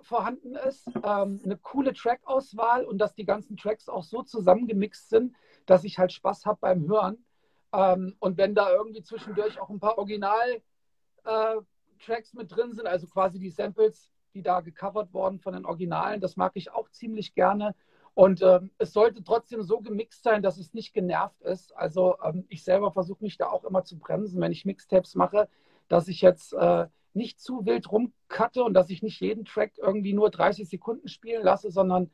[0.00, 5.36] vorhanden ist, ähm, eine coole Track-Auswahl und dass die ganzen Tracks auch so zusammengemixt sind,
[5.66, 7.22] dass ich halt Spaß habe beim Hören.
[7.72, 13.06] Ähm, und wenn da irgendwie zwischendurch auch ein paar Original-Tracks äh, mit drin sind, also
[13.06, 17.34] quasi die Samples, die da gecovert wurden von den Originalen, das mag ich auch ziemlich
[17.34, 17.74] gerne.
[18.14, 21.76] Und ähm, es sollte trotzdem so gemixt sein, dass es nicht genervt ist.
[21.76, 25.48] Also ähm, ich selber versuche mich da auch immer zu bremsen, wenn ich Mixtapes mache,
[25.86, 30.14] dass ich jetzt äh, nicht zu wild rumcutte und dass ich nicht jeden Track irgendwie
[30.14, 32.10] nur 30 Sekunden spielen lasse, sondern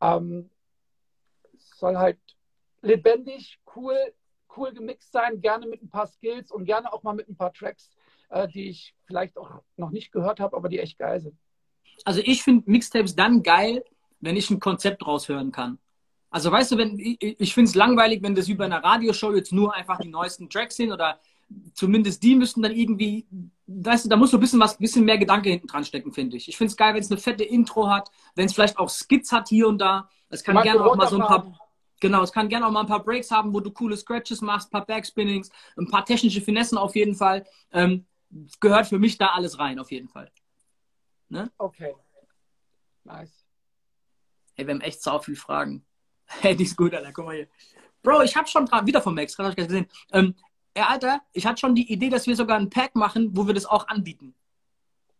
[0.00, 0.50] ähm,
[1.56, 2.18] soll halt
[2.82, 3.96] lebendig, cool,
[4.56, 7.52] cool gemixt sein, gerne mit ein paar Skills und gerne auch mal mit ein paar
[7.52, 7.90] Tracks,
[8.30, 11.38] äh, die ich vielleicht auch noch nicht gehört habe, aber die echt geil sind.
[12.04, 13.84] Also ich finde Mixtapes dann geil,
[14.20, 15.78] wenn ich ein Konzept raushören kann.
[16.30, 19.52] Also weißt du, wenn ich, ich finde es langweilig, wenn das über eine Radioshow jetzt
[19.52, 21.18] nur einfach die neuesten Tracks sind oder
[21.74, 23.26] zumindest die müssten dann irgendwie,
[23.66, 26.36] weißt du, da muss so ein bisschen was, bisschen mehr Gedanke hinten dran stecken, finde
[26.36, 26.48] ich.
[26.48, 29.32] Ich finde es geil, wenn es eine fette Intro hat, wenn es vielleicht auch Skits
[29.32, 30.08] hat hier und da.
[30.28, 31.58] Es kann gerne auch mal so ein paar,
[32.00, 34.68] genau, es kann gerne auch mal ein paar Breaks haben, wo du coole Scratches machst,
[34.68, 37.44] ein paar Backspinnings, ein paar technische Finessen auf jeden Fall.
[37.72, 38.06] Ähm,
[38.60, 40.30] gehört für mich da alles rein, auf jeden Fall.
[41.28, 41.50] Ne?
[41.58, 41.94] Okay.
[43.04, 43.44] Nice.
[44.54, 45.84] Hey, wir haben echt so viele Fragen.
[46.40, 47.12] Hey, die ist gut, Alter.
[47.12, 47.48] Guck mal hier.
[48.02, 49.86] Bro, ich hab schon wieder von Max, gerade hab ich gesehen.
[50.12, 50.34] Ähm,
[50.74, 53.54] ey, Alter, ich hatte schon die Idee, dass wir sogar ein Pack machen, wo wir
[53.54, 54.34] das auch anbieten.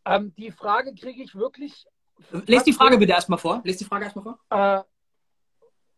[0.04, 1.86] Ähm, die Frage kriege ich wirklich.
[2.46, 3.60] Lies die Frage bitte erstmal vor.
[3.64, 4.38] Lies die Frage erstmal vor.
[4.50, 4.82] Äh,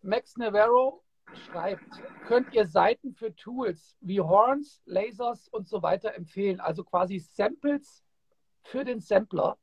[0.09, 1.05] Max Navarro
[1.47, 1.85] schreibt,
[2.27, 6.61] könnt ihr Seiten für Tools wie Horns, Lasers und so weiter empfehlen?
[6.61, 8.03] Also quasi Samples
[8.63, 9.59] für den Sampler.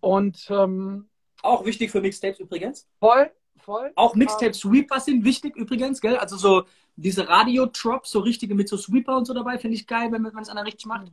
[0.00, 1.10] Und ähm,
[1.42, 2.88] auch wichtig für Mixtapes übrigens.
[2.98, 3.92] Voll, voll.
[3.96, 6.16] Auch Mixtape Sweeper sind wichtig übrigens, gell?
[6.16, 6.64] Also so
[6.96, 10.38] diese Radio-Drops, so richtige mit so Sweeper und so dabei, finde ich geil, wenn man
[10.38, 11.10] es einer richtig macht.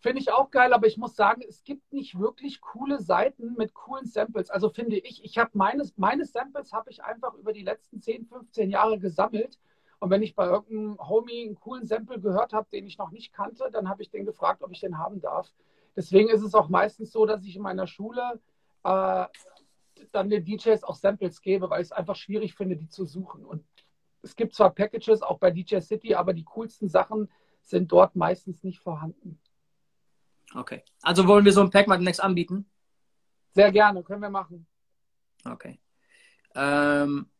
[0.00, 3.74] Finde ich auch geil, aber ich muss sagen, es gibt nicht wirklich coole Seiten mit
[3.74, 4.48] coolen Samples.
[4.48, 8.24] Also finde ich, ich habe meine, meine Samples habe ich einfach über die letzten 10,
[8.24, 9.58] 15 Jahre gesammelt.
[9.98, 13.34] Und wenn ich bei irgendeinem Homie einen coolen Sample gehört habe, den ich noch nicht
[13.34, 15.52] kannte, dann habe ich den gefragt, ob ich den haben darf.
[15.94, 18.40] Deswegen ist es auch meistens so, dass ich in meiner Schule
[18.84, 19.26] äh,
[20.12, 23.44] dann den DJs auch Samples gebe, weil ich es einfach schwierig finde, die zu suchen.
[23.44, 23.62] Und
[24.22, 27.28] es gibt zwar Packages auch bei DJ City, aber die coolsten Sachen
[27.60, 29.38] sind dort meistens nicht vorhanden.
[30.54, 30.82] Okay.
[31.02, 32.68] Also wollen wir so ein Pack demnächst anbieten?
[33.54, 34.66] Sehr gerne, können wir machen.
[35.44, 35.80] Okay.
[36.54, 37.30] Ähm,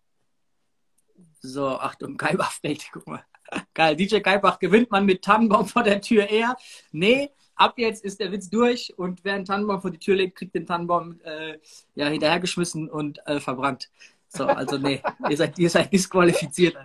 [1.41, 3.25] so, Achtung, Kaibach fällt, guck mal.
[3.75, 6.57] Geil, DJ Kaibach gewinnt man mit Tannenbaum vor der Tür eher.
[6.93, 10.39] Nee, ab jetzt ist der Witz durch und wer einen Tannenbaum vor die Tür legt,
[10.39, 11.59] kriegt den Tannenbaum äh,
[11.95, 13.91] ja, hinterhergeschmissen und äh, verbrannt.
[14.29, 16.77] So, also nee, ihr seid, ihr seid disqualifiziert.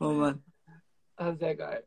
[0.00, 0.42] Oh Mann.
[1.16, 1.86] Ah, sehr geil.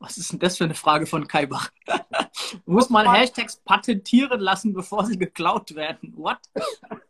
[0.00, 1.70] Was ist denn das für eine Frage von Kaibach?
[2.64, 6.14] Muss man Hashtags patentieren lassen, bevor sie geklaut werden?
[6.16, 6.38] What?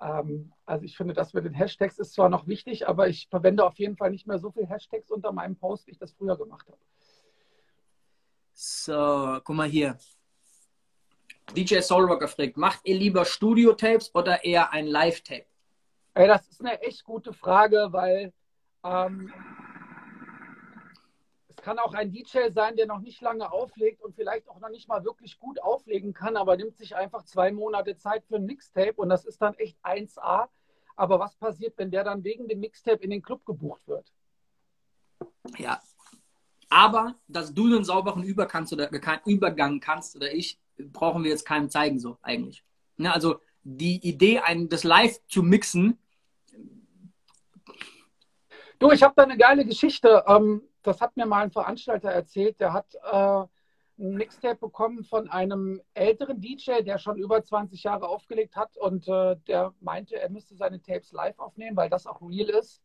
[0.00, 3.64] Ähm, also ich finde, das mit den Hashtags ist zwar noch wichtig, aber ich verwende
[3.64, 6.36] auf jeden Fall nicht mehr so viele Hashtags unter meinem Post, wie ich das früher
[6.36, 6.78] gemacht habe.
[8.52, 9.96] So, guck mal hier.
[11.56, 15.46] DJ Soulrocker fragt, macht ihr lieber Studio-Tapes oder eher ein Live-Tape?
[16.14, 18.32] Ey, das ist eine echt gute Frage, weil
[18.84, 19.32] ähm,
[21.64, 24.86] kann auch ein DJ sein, der noch nicht lange auflegt und vielleicht auch noch nicht
[24.86, 28.92] mal wirklich gut auflegen kann, aber nimmt sich einfach zwei Monate Zeit für ein Mixtape
[28.96, 30.48] und das ist dann echt 1A.
[30.94, 34.12] Aber was passiert, wenn der dann wegen dem Mixtape in den Club gebucht wird?
[35.56, 35.80] Ja.
[36.68, 41.30] Aber, dass du einen sauberen Über kannst oder keinen Übergang kannst oder ich, brauchen wir
[41.30, 42.62] jetzt keinem zeigen, so eigentlich.
[42.98, 45.98] Ne, also die Idee, ein, das live zu mixen.
[48.78, 50.24] Du, ich habe da eine geile Geschichte.
[50.26, 53.46] Ähm, das hat mir mal ein Veranstalter erzählt, der hat äh,
[53.98, 59.08] ein Mixtape bekommen von einem älteren DJ, der schon über 20 Jahre aufgelegt hat und
[59.08, 62.82] äh, der meinte, er müsste seine Tapes live aufnehmen, weil das auch real ist.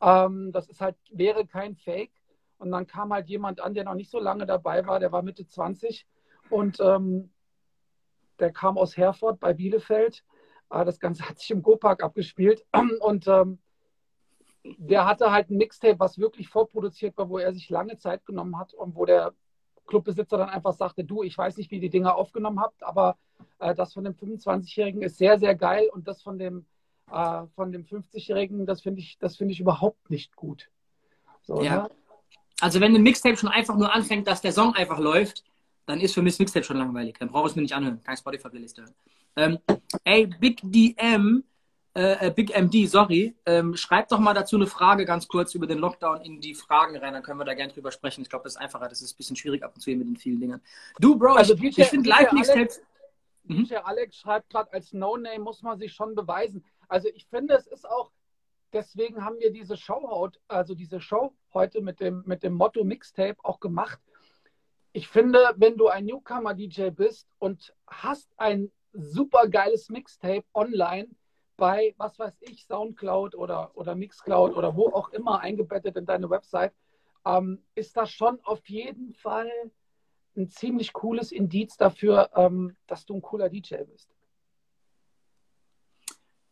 [0.00, 2.12] Ähm, das ist halt, wäre kein Fake.
[2.58, 5.22] Und dann kam halt jemand an, der noch nicht so lange dabei war, der war
[5.22, 6.06] Mitte 20
[6.50, 7.32] und ähm,
[8.38, 10.24] der kam aus Herford bei Bielefeld.
[10.70, 12.64] Äh, das Ganze hat sich im Go-Park abgespielt
[13.00, 13.58] und ähm,
[14.64, 18.58] der hatte halt ein Mixtape, was wirklich vorproduziert war, wo er sich lange Zeit genommen
[18.58, 19.32] hat und wo der
[19.86, 23.16] Clubbesitzer dann einfach sagte, du, ich weiß nicht, wie ihr die Dinger aufgenommen habt, aber
[23.58, 26.66] äh, das von dem 25-Jährigen ist sehr, sehr geil und das von dem,
[27.10, 30.70] äh, von dem 50-Jährigen, das finde ich, das finde ich überhaupt nicht gut.
[31.42, 31.82] So, ja.
[31.82, 31.90] Ne?
[32.60, 35.42] Also wenn ein Mixtape schon einfach nur anfängt, dass der Song einfach läuft,
[35.86, 37.16] dann ist für mich das Mixtape schon langweilig.
[37.18, 38.00] Dann brauche ich es mir nicht anhören.
[38.04, 38.82] Keine Spotify-Playlist
[39.34, 39.58] Ähm,
[40.04, 41.42] ey, Big DM,
[41.94, 45.66] äh, äh Big MD, sorry, ähm, schreibt doch mal dazu eine Frage ganz kurz über
[45.66, 48.22] den Lockdown in die Fragen rein, dann können wir da gerne drüber sprechen.
[48.22, 48.88] Ich glaube, das ist einfacher.
[48.88, 50.60] Das ist ein bisschen schwierig ab und zu hier mit den vielen Dingen.
[50.98, 52.82] Du, Bro, also ich, ich finde Live-Mixtapes.
[53.44, 53.68] Mhm.
[53.82, 56.64] Alex schreibt gerade, als No-Name muss man sich schon beweisen.
[56.88, 58.12] Also ich finde, es ist auch,
[58.72, 63.36] deswegen haben wir diese Show, also diese Show heute mit dem, mit dem Motto Mixtape
[63.42, 63.98] auch gemacht,
[64.92, 71.08] ich finde, wenn du ein Newcomer-DJ bist und hast ein super geiles Mixtape online
[71.62, 76.28] bei, was weiß ich, Soundcloud oder, oder Mixcloud oder wo auch immer eingebettet in deine
[76.28, 76.72] Website,
[77.24, 79.48] ähm, ist das schon auf jeden Fall
[80.36, 84.12] ein ziemlich cooles Indiz dafür, ähm, dass du ein cooler DJ bist.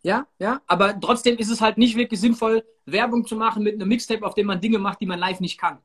[0.03, 3.89] Ja, ja, aber trotzdem ist es halt nicht wirklich sinnvoll, Werbung zu machen mit einem
[3.89, 5.81] Mixtape, auf dem man Dinge macht, die man live nicht kann.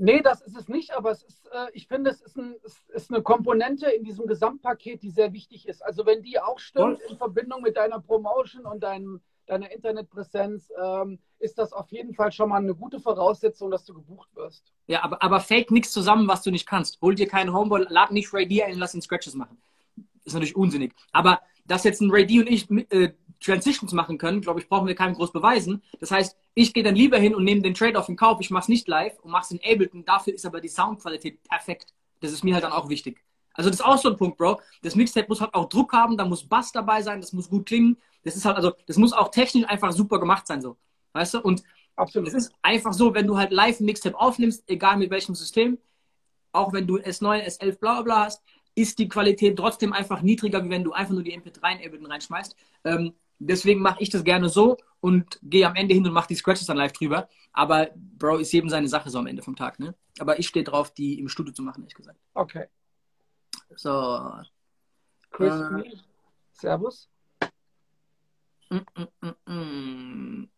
[0.00, 2.76] Nee, das ist es nicht, aber es ist, äh, ich finde, es ist, ein, es
[2.94, 5.84] ist, eine Komponente in diesem Gesamtpaket, die sehr wichtig ist.
[5.84, 11.18] Also wenn die auch stimmt in Verbindung mit deiner Promotion und deinem, deiner Internetpräsenz, ähm,
[11.40, 14.72] ist das auf jeden Fall schon mal eine gute Voraussetzung, dass du gebucht wirst.
[14.86, 17.00] Ja, aber, aber fake nichts zusammen, was du nicht kannst.
[17.02, 19.60] Hol dir keinen Homeboy, lad nicht Ray D ein, lass ihn Scratches machen.
[20.24, 20.94] Ist natürlich unsinnig.
[21.10, 24.86] Aber dass jetzt ein Ray D und ich äh, Transitions machen können, glaube ich, brauchen
[24.86, 25.82] wir keinem groß beweisen.
[26.00, 28.38] Das heißt, ich gehe dann lieber hin und nehme den Trade-off in Kauf.
[28.40, 30.04] Ich mache es nicht live und mache es in Ableton.
[30.04, 31.94] Dafür ist aber die Soundqualität perfekt.
[32.20, 33.22] Das ist mir halt dann auch wichtig.
[33.58, 34.60] Also das ist auch so ein Punkt, Bro.
[34.82, 37.66] Das Mixtape muss halt auch Druck haben, da muss Bass dabei sein, das muss gut
[37.66, 37.96] klingen.
[38.22, 40.76] Das ist halt, also, das muss auch technisch einfach super gemacht sein, so.
[41.12, 41.40] Weißt du?
[41.40, 41.62] Und
[41.96, 42.28] Absolut.
[42.28, 45.78] es ist einfach so, wenn du halt live ein Mixtape aufnimmst, egal mit welchem System,
[46.52, 48.42] auch wenn du S9, S11, bla bla hast,
[48.76, 52.06] ist die Qualität trotzdem einfach niedriger, wie wenn du einfach nur die MP3 in Ableton
[52.06, 52.54] reinschmeißt.
[52.84, 56.34] Ähm, Deswegen mache ich das gerne so und gehe am Ende hin und mache die
[56.34, 57.28] Scratches dann live drüber.
[57.52, 59.78] Aber Bro ist jedem seine Sache so am Ende vom Tag.
[59.78, 59.94] Ne?
[60.18, 62.18] Aber ich stehe drauf, die im Studio zu machen, ehrlich gesagt.
[62.34, 62.66] Okay.
[63.76, 64.32] So.
[65.30, 65.96] Chris, äh,
[66.52, 67.08] Servus.
[68.70, 68.78] Mm,
[69.22, 70.48] mm, mm,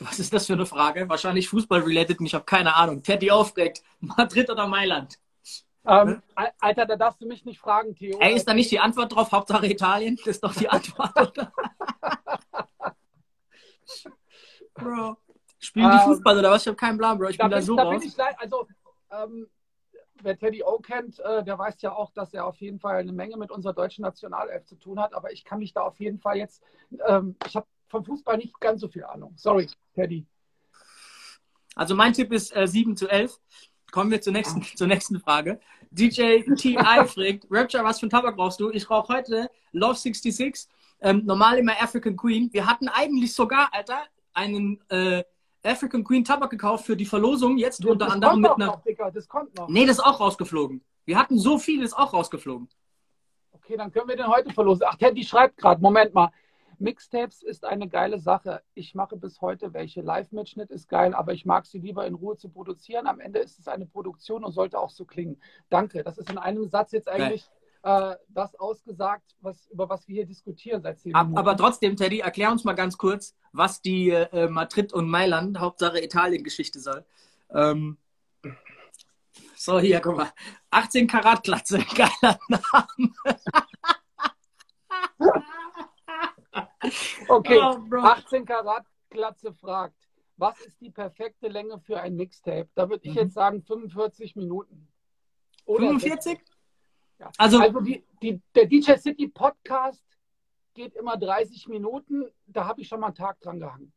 [0.00, 1.08] Was ist das für eine Frage?
[1.08, 3.02] Wahrscheinlich Fußball-related ich habe keine Ahnung.
[3.02, 3.82] Teddy aufregt.
[4.00, 5.18] Madrid oder Mailand?
[5.84, 6.22] Ähm,
[6.60, 8.18] Alter, da darfst du mich nicht fragen, Theo.
[8.20, 9.32] Ey, ist da nicht die Antwort drauf?
[9.32, 10.16] Hauptsache Italien?
[10.16, 11.34] Das ist doch die Antwort.
[14.74, 15.16] Bro.
[15.58, 16.62] Spielen die ähm, Fußball oder was?
[16.62, 17.28] Ich habe keinen Plan, Bro.
[17.28, 18.16] Ich bin da, so da raus.
[18.16, 18.68] Leid, also,
[19.10, 19.48] ähm,
[20.22, 23.12] wer Teddy O kennt, äh, der weiß ja auch, dass er auf jeden Fall eine
[23.12, 25.14] Menge mit unserer deutschen Nationalelf zu tun hat.
[25.14, 26.62] Aber ich kann mich da auf jeden Fall jetzt,
[27.06, 29.34] ähm, ich habe vom Fußball nicht ganz so viel Ahnung.
[29.36, 30.26] Sorry, Teddy.
[31.74, 33.38] Also mein Tipp ist äh, 7 zu 11.
[33.92, 35.60] Kommen wir zur nächsten, zur nächsten Frage.
[35.90, 37.04] DJ T.I.
[37.06, 38.70] fragt, Rapture, was für ein Tabak brauchst du?
[38.70, 40.66] Ich rauche heute Love 66,
[41.02, 42.48] ähm, normal immer African Queen.
[42.54, 44.02] Wir hatten eigentlich sogar, Alter,
[44.32, 45.22] einen äh,
[45.62, 48.66] African Queen Tabak gekauft für die Verlosung, jetzt das unter anderem mit einer...
[48.66, 49.68] Noch, Digga, das kommt noch.
[49.68, 50.82] Nee, das ist auch rausgeflogen.
[51.04, 52.70] Wir hatten so viel, ist auch rausgeflogen.
[53.52, 54.86] Okay, dann können wir den heute verlosen.
[54.88, 56.30] Ach, Teddy schreibt gerade, Moment mal.
[56.82, 58.62] Mixtapes ist eine geile Sache.
[58.74, 60.02] Ich mache bis heute welche.
[60.02, 63.06] Live-Mitschnitt ist geil, aber ich mag sie lieber in Ruhe zu produzieren.
[63.06, 65.40] Am Ende ist es eine Produktion und sollte auch so klingen.
[65.70, 66.02] Danke.
[66.02, 67.48] Das ist in einem Satz jetzt eigentlich
[67.84, 71.38] äh, das ausgesagt, was, über was wir hier diskutieren seit zehn Minuten.
[71.38, 76.02] Aber trotzdem, Teddy, erklär uns mal ganz kurz, was die äh, Madrid und Mailand, Hauptsache
[76.02, 77.04] Italien-Geschichte soll.
[77.50, 77.96] Ähm,
[79.56, 80.32] so, hier, guck mal.
[80.70, 83.12] 18 Karat Glatze, geiler Name.
[87.28, 92.68] Okay, oh, 18 Karat Glatze fragt, was ist die perfekte Länge für ein Mixtape?
[92.74, 93.20] Da würde ich mhm.
[93.20, 94.88] jetzt sagen 45 Minuten.
[95.64, 96.40] Oder 45?
[97.18, 97.30] Ja.
[97.38, 100.02] Also, also die, die, der DJ City Podcast
[100.74, 102.24] geht immer 30 Minuten.
[102.46, 103.92] Da habe ich schon mal einen Tag dran gehangen.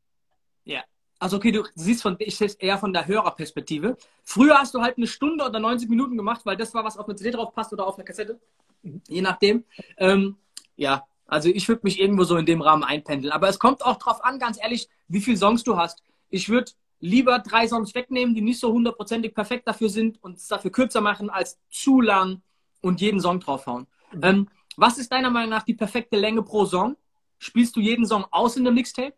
[0.64, 0.84] Ja.
[1.18, 3.98] Also okay, du siehst von, ich sehe eher von der Hörerperspektive.
[4.24, 7.08] Früher hast du halt eine Stunde oder 90 Minuten gemacht, weil das war, was auf
[7.08, 8.40] eine CD drauf passt oder auf eine Kassette.
[8.84, 9.02] Mhm.
[9.08, 9.64] Je nachdem.
[9.98, 10.38] Ähm,
[10.76, 13.34] ja, also ich würde mich irgendwo so in dem Rahmen einpendeln.
[13.34, 16.04] Aber es kommt auch drauf an, ganz ehrlich, wie viele Songs du hast.
[16.30, 20.48] Ich würde lieber drei Songs wegnehmen, die nicht so hundertprozentig perfekt dafür sind und es
[20.48, 22.42] dafür kürzer machen, als zu lang
[22.82, 23.88] und jeden Song draufhauen.
[24.12, 24.22] Mhm.
[24.24, 26.96] Ähm, was ist deiner Meinung nach die perfekte Länge pro Song?
[27.40, 29.14] Spielst du jeden Song aus in der Mixtape?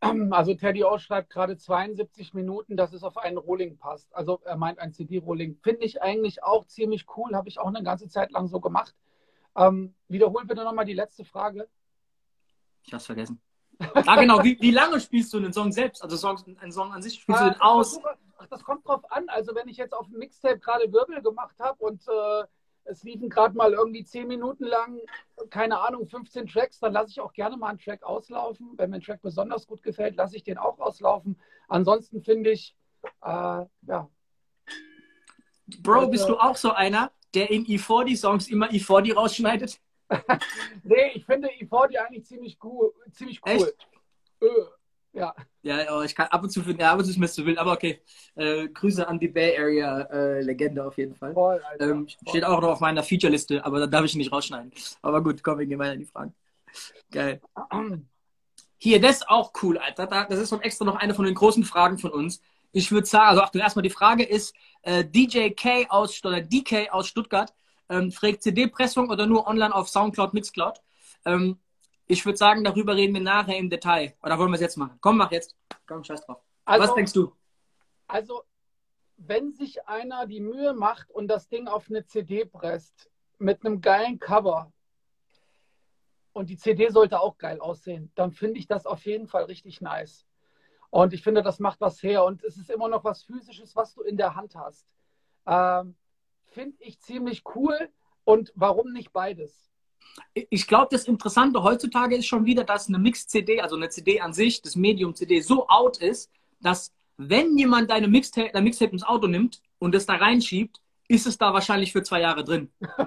[0.00, 4.14] Also Teddy O schreibt gerade 72 Minuten, dass es auf einen Rolling passt.
[4.14, 5.58] Also er meint ein CD-Rolling.
[5.60, 8.94] Finde ich eigentlich auch ziemlich cool, habe ich auch eine ganze Zeit lang so gemacht.
[9.58, 11.68] Ähm, wiederhol bitte nochmal die letzte Frage.
[12.84, 13.40] Ich hab's vergessen.
[13.94, 14.42] Ah, genau.
[14.42, 16.02] Wie, wie lange spielst du einen Song selbst?
[16.02, 17.92] Also Song, einen Song an sich spielst du Äh, den aus?
[17.92, 19.28] versuche- Ach, das kommt drauf an.
[19.28, 22.44] Also wenn ich jetzt auf dem Mixtape gerade Wirbel gemacht habe und äh,
[22.84, 25.00] es liefen gerade mal irgendwie 10 Minuten lang,
[25.50, 28.72] keine Ahnung, 15 Tracks, dann lasse ich auch gerne mal einen Track auslaufen.
[28.76, 31.38] Wenn mir ein Track besonders gut gefällt, lasse ich den auch auslaufen.
[31.68, 32.74] Ansonsten finde ich,
[33.22, 34.08] äh, ja,
[35.82, 39.80] Bro, Also- bist du auch so einer, der in E40-Songs immer E40 rausschneidet?
[40.84, 42.92] nee, ich finde E40 eigentlich ziemlich cool.
[43.12, 43.52] Ziemlich cool.
[43.52, 43.88] Echt?
[44.40, 44.46] Äh,
[45.18, 45.34] ja.
[45.62, 47.44] Ja, oh, ich kann ab und zu finden, ja, ab und zu ist mir zu
[47.44, 48.00] wild, aber okay.
[48.36, 51.34] Äh, Grüße an die Bay Area äh, Legende auf jeden Fall.
[51.34, 51.90] Voll, Alter.
[51.90, 54.72] Ähm, steht auch noch auf meiner Feature-Liste, aber da darf ich nicht rausschneiden.
[55.02, 56.34] Aber gut, komm, wir gehen weiter in die Fragen.
[57.10, 57.40] Geil.
[58.78, 60.06] Hier, das ist auch cool, Alter.
[60.06, 62.40] Da- Das ist noch extra noch eine von den großen Fragen von uns.
[62.72, 66.90] Ich würde sagen, also Achtung, erstmal die Frage ist, äh, DJ K aus, oder DK
[66.90, 67.52] aus Stuttgart,
[67.88, 70.80] ähm, fragt CD-Pressung oder nur online auf Soundcloud, Mixcloud?
[71.24, 71.58] Ähm,
[72.06, 74.14] ich würde sagen, darüber reden wir nachher im Detail.
[74.22, 74.98] Oder wollen wir es jetzt machen?
[75.00, 75.56] Komm, mach jetzt.
[75.86, 76.38] Komm, scheiß drauf.
[76.64, 77.32] Also, Was denkst du?
[78.06, 78.44] Also,
[79.16, 83.80] wenn sich einer die Mühe macht und das Ding auf eine CD presst, mit einem
[83.80, 84.72] geilen Cover,
[86.38, 89.80] und die CD sollte auch geil aussehen, dann finde ich das auf jeden Fall richtig
[89.80, 90.24] nice.
[90.90, 92.24] Und ich finde, das macht was her.
[92.24, 94.86] Und es ist immer noch was Physisches, was du in der Hand hast.
[95.46, 95.96] Ähm,
[96.46, 97.90] finde ich ziemlich cool.
[98.24, 99.68] Und warum nicht beides?
[100.50, 104.32] ich glaube, das Interessante heutzutage ist schon wieder, dass eine Mix-CD, also eine CD an
[104.32, 109.02] sich, das Medium CD, so out ist, dass wenn jemand deine Mixtape, dein Mixtape ins
[109.02, 112.70] Auto nimmt und es da reinschiebt, ist es da wahrscheinlich für zwei Jahre drin.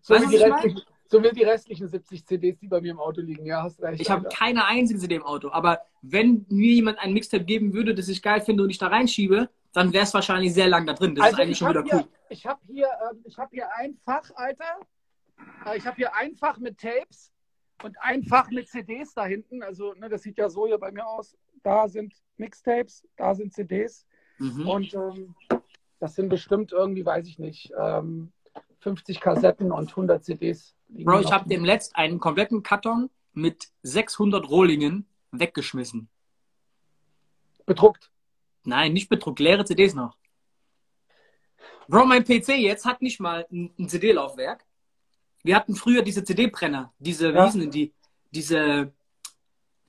[0.00, 3.00] So, Weißt wie die restlichen, so wie die restlichen 70 CDs, die bei mir im
[3.00, 3.46] Auto liegen.
[3.46, 4.00] Ja, hast recht.
[4.00, 7.94] Ich habe keine einzige CD im Auto, aber wenn mir jemand ein Mixtape geben würde,
[7.94, 10.92] das ich geil finde und ich da reinschiebe, dann wäre es wahrscheinlich sehr lang da
[10.92, 11.14] drin.
[11.14, 12.00] Das ist eigentlich Also ich schon wieder habe cool.
[12.00, 14.80] hier, ich habe hier, ähm, ich hab hier ein Fach, Alter.
[15.66, 17.32] Äh, Ich habe hier ein Fach mit Tapes
[17.82, 19.62] und ein Fach mit CDs da hinten.
[19.62, 21.36] Also, ne, das sieht ja so hier bei mir aus.
[21.62, 24.06] Da sind Mixtapes, da sind CDs.
[24.38, 24.68] Mhm.
[24.68, 25.34] Und ähm,
[26.00, 28.32] das sind bestimmt irgendwie, weiß ich nicht, ähm,
[28.80, 30.74] 50 Kassetten und 100 CDs.
[30.88, 36.08] Bro, ich habe dem letzt einen kompletten Karton mit 600 Rohlingen weggeschmissen.
[37.66, 38.10] bedruckt.
[38.64, 40.16] Nein, nicht bedruckt, leere CDs noch.
[41.86, 44.64] Bro, mein PC jetzt hat nicht mal ein, ein CD-Laufwerk.
[45.42, 47.44] Wir hatten früher diese CD-Brenner, diese, wie Ja.
[47.44, 47.92] hießen denn die?
[48.30, 48.92] Diese,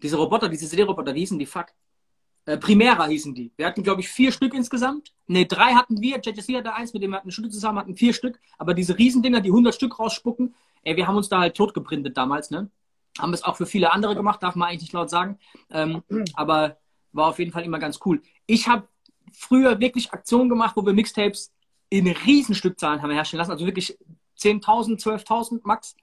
[0.01, 1.45] diese Roboter, diese CD-Roboter, wie hießen die?
[1.45, 1.67] Fuck.
[2.45, 3.51] Äh, Primera hießen die.
[3.57, 5.13] Wir hatten, glaube ich, vier Stück insgesamt.
[5.27, 6.19] Ne, drei hatten wir.
[6.21, 8.39] JSC hatte eins, mit dem wir hatten eine Stunde zusammen, hatten vier Stück.
[8.57, 12.51] Aber diese Riesendinger, die 100 Stück rausspucken, ey, wir haben uns da halt totgeprintet damals,
[12.51, 12.69] ne?
[13.17, 15.37] Haben es auch für viele andere gemacht, darf man eigentlich nicht laut sagen.
[15.71, 16.03] Ähm,
[16.35, 16.77] aber
[17.11, 18.21] war auf jeden Fall immer ganz cool.
[18.45, 18.87] Ich habe
[19.33, 21.51] früher wirklich Aktionen gemacht, wo wir Mixtapes
[21.89, 23.97] in Riesenstückzahlen haben herstellen lassen, also wirklich
[24.37, 25.95] 10.000, 12.000 max.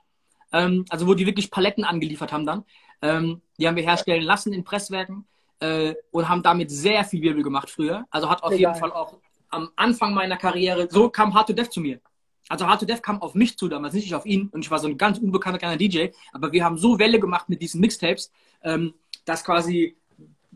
[0.53, 2.65] Ähm, also wo die wirklich Paletten angeliefert haben dann.
[3.03, 5.27] Ähm, die haben wir herstellen lassen in Presswerken
[5.61, 8.07] äh, und haben damit sehr viel Wirbel gemacht früher.
[8.11, 8.75] Also hat auf Sehr jeden.
[8.75, 9.19] Fall auch
[9.51, 12.01] am Anfang meiner Karriere, so kam Hard to Death zu mir.
[12.49, 14.49] Also Hard to Death kam auf mich zu, damals nicht auf ihn.
[14.49, 16.09] Und ich war so ein ganz unbekannter kleiner DJ.
[16.33, 18.31] Aber wir haben so Welle gemacht mit diesen Mixtapes,
[18.63, 19.97] ähm, dass quasi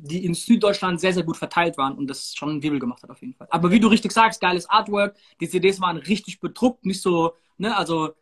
[0.02, 3.10] die in Süddeutschland sehr, sehr gut verteilt waren und das schon einen Wirbel gemacht hat
[3.10, 3.48] auf jeden Fall.
[3.50, 5.16] Aber wie du richtig sagst, geiles Artwork.
[5.40, 8.14] Die CDs waren richtig bedruckt, nicht so, ne, also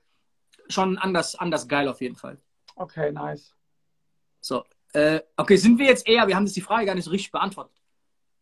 [0.69, 2.39] schon anders, anders geil auf jeden Fall.
[2.75, 3.55] Okay, nice.
[4.41, 7.11] So, äh, okay, sind wir jetzt eher, wir haben jetzt die Frage gar nicht so
[7.11, 7.77] richtig beantwortet.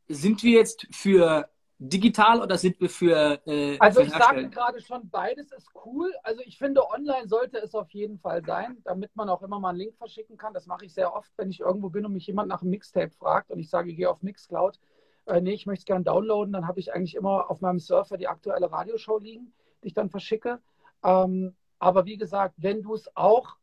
[0.08, 4.80] Sind wir jetzt für digital oder sind wir für, äh, Also für ich sagte gerade
[4.80, 6.12] schon, beides ist cool.
[6.22, 9.70] Also ich finde, online sollte es auf jeden Fall sein, damit man auch immer mal
[9.70, 10.54] einen Link verschicken kann.
[10.54, 13.10] Das mache ich sehr oft, wenn ich irgendwo bin und mich jemand nach einem Mixtape
[13.10, 14.78] fragt und ich sage, ich gehe auf Mixcloud.
[15.26, 16.52] Äh, nee, ich möchte es gerne downloaden.
[16.52, 20.08] Dann habe ich eigentlich immer auf meinem Surfer die aktuelle Radioshow liegen, die ich dann
[20.08, 20.60] verschicke.
[21.04, 23.56] Ähm, aber wie gesagt, wenn du es auch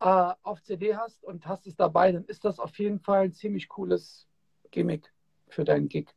[0.00, 3.32] äh, auf CD hast und hast es dabei, dann ist das auf jeden Fall ein
[3.32, 4.26] ziemlich cooles
[4.70, 5.12] Gimmick
[5.48, 6.12] für deinen Gig.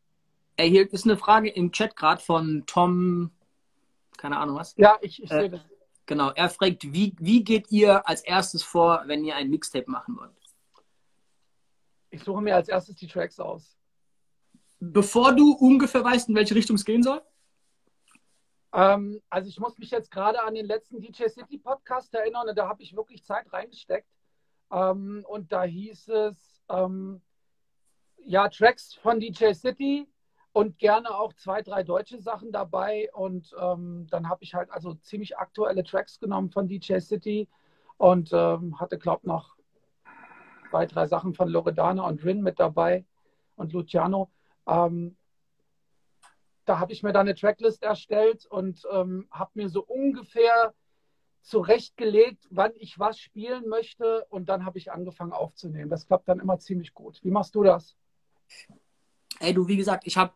[0.56, 3.32] Ey, hier ist eine Frage im Chat gerade von Tom,
[4.18, 4.76] keine Ahnung was.
[4.78, 5.62] Ja, ich, ich Äh, sehe das.
[6.06, 10.18] Genau, er fragt, wie, wie geht ihr als erstes vor, wenn ihr ein Mixtape machen
[10.18, 10.32] wollt?
[12.12, 13.78] Ich suche mir als erstes die Tracks aus.
[14.80, 17.22] Bevor du ungefähr weißt, in welche Richtung es gehen soll?
[18.74, 22.58] Ähm, also ich muss mich jetzt gerade an den letzten DJ City Podcast erinnern und
[22.58, 24.10] da habe ich wirklich Zeit reingesteckt.
[24.72, 27.22] Ähm, und da hieß es, ähm,
[28.26, 30.08] ja, Tracks von DJ City
[30.54, 33.10] und gerne auch zwei, drei deutsche Sachen dabei.
[33.14, 37.50] Und ähm, dann habe ich halt also ziemlich aktuelle Tracks genommen von DJ City
[37.98, 39.58] und ähm, hatte, glaube noch
[40.70, 43.06] zwei, drei Sachen von Loredana und Rin mit dabei
[43.56, 44.32] und Luciano.
[44.68, 45.18] Ähm,
[46.66, 50.74] da habe ich mir dann eine Tracklist erstellt und ähm, habe mir so ungefähr
[51.42, 55.90] zurechtgelegt, wann ich was spielen möchte und dann habe ich angefangen aufzunehmen.
[55.90, 57.20] Das klappt dann immer ziemlich gut.
[57.24, 57.98] Wie machst du das?
[59.40, 60.34] Ey, du, wie gesagt, ich habe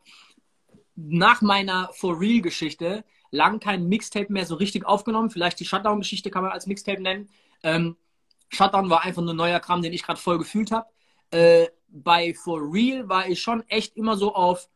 [0.95, 5.29] nach meiner For Real-Geschichte lang kein Mixtape mehr so richtig aufgenommen.
[5.29, 7.29] Vielleicht die Shutdown-Geschichte kann man als Mixtape nennen.
[7.63, 7.97] Ähm,
[8.49, 10.87] Shutdown war einfach nur neuer Kram, den ich gerade voll gefühlt habe.
[11.31, 14.69] Äh, bei For Real war ich schon echt immer so auf,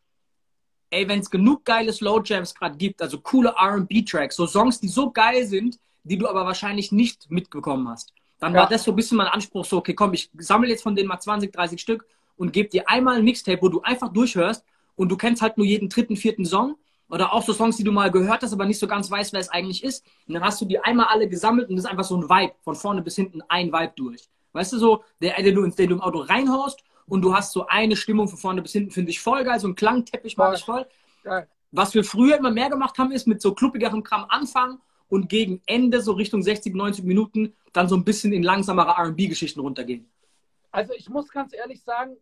[0.89, 4.89] ey, wenn es genug geile Slow Jams gerade gibt, also coole RB-Tracks, so Songs, die
[4.89, 8.13] so geil sind, die du aber wahrscheinlich nicht mitbekommen hast.
[8.39, 8.61] Dann ja.
[8.61, 11.07] war das so ein bisschen mein Anspruch, so, okay, komm, ich sammle jetzt von denen
[11.07, 12.05] mal 20, 30 Stück
[12.37, 14.65] und gebe dir einmal ein Mixtape, wo du einfach durchhörst
[14.95, 16.75] und du kennst halt nur jeden dritten, vierten Song
[17.09, 19.39] oder auch so Songs, die du mal gehört hast, aber nicht so ganz weißt, wer
[19.39, 20.05] es eigentlich ist.
[20.27, 22.53] Und dann hast du die einmal alle gesammelt und das ist einfach so ein Vibe,
[22.61, 24.29] von vorne bis hinten ein Vibe durch.
[24.53, 27.67] Weißt du so, der, den du, den du im Auto reinhaust und du hast so
[27.67, 30.63] eine Stimmung von vorne bis hinten, finde ich voll geil, so ein Klangteppich mag ich
[30.63, 30.85] voll.
[31.23, 31.47] Geil.
[31.71, 34.79] Was wir früher immer mehr gemacht haben, ist mit so kluppigerem Kram anfangen
[35.09, 39.59] und gegen Ende, so Richtung 60, 90 Minuten, dann so ein bisschen in langsamere RB-Geschichten
[39.59, 40.09] runtergehen.
[40.71, 42.17] Also ich muss ganz ehrlich sagen,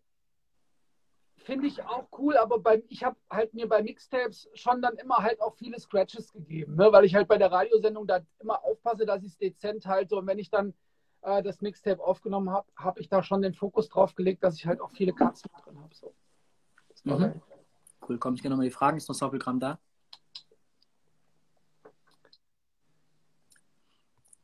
[1.37, 5.17] finde ich auch cool, aber bei, ich habe halt mir bei Mixtapes schon dann immer
[5.17, 6.91] halt auch viele Scratches gegeben, ne?
[6.91, 10.15] weil ich halt bei der Radiosendung da immer aufpasse, dass ich es dezent halte.
[10.15, 10.73] Und wenn ich dann
[11.21, 14.65] äh, das Mixtape aufgenommen habe, habe ich da schon den Fokus drauf gelegt, dass ich
[14.65, 15.95] halt auch viele Cuts mit drin habe.
[15.95, 16.13] So.
[17.03, 17.41] Mhm.
[18.07, 18.97] Cool, komm, ich gehe nochmal die Fragen.
[18.97, 19.79] Ist noch Doppelgramm da?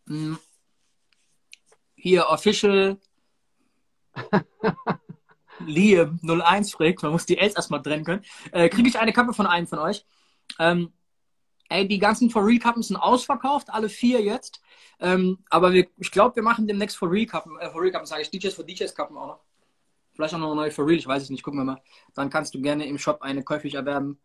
[0.07, 0.37] Hm.
[1.95, 2.99] Hier, Official
[5.65, 8.23] Liam 01 fragt, man muss die Ls erstmal trennen können.
[8.51, 10.05] Äh, Kriege ich eine Kappe von einem von euch?
[10.59, 10.93] Ähm,
[11.69, 14.61] ey, die ganzen For Real Kappen sind ausverkauft, alle vier jetzt.
[14.99, 18.05] Ähm, aber wir, ich glaube, wir machen demnächst For Real Kappen, äh, For Real Kappen
[18.05, 19.39] sage ich, DJs für DJs Kappen auch noch.
[20.13, 21.81] Vielleicht auch noch eine neue For Real, ich weiß es nicht, gucken wir mal.
[22.13, 24.19] Dann kannst du gerne im Shop eine käuflich erwerben.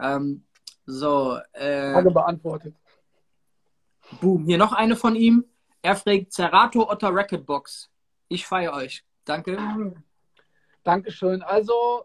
[0.00, 0.44] Ähm,
[0.86, 1.38] so.
[1.52, 2.74] Äh, Frage beantwortet.
[4.20, 4.44] Boom.
[4.46, 5.44] Hier noch eine von ihm.
[5.82, 7.90] Er fragt Zerato Otter Record Box.
[8.28, 9.04] Ich feiere euch.
[9.24, 9.94] Danke.
[10.82, 11.42] Dankeschön.
[11.42, 12.04] Also,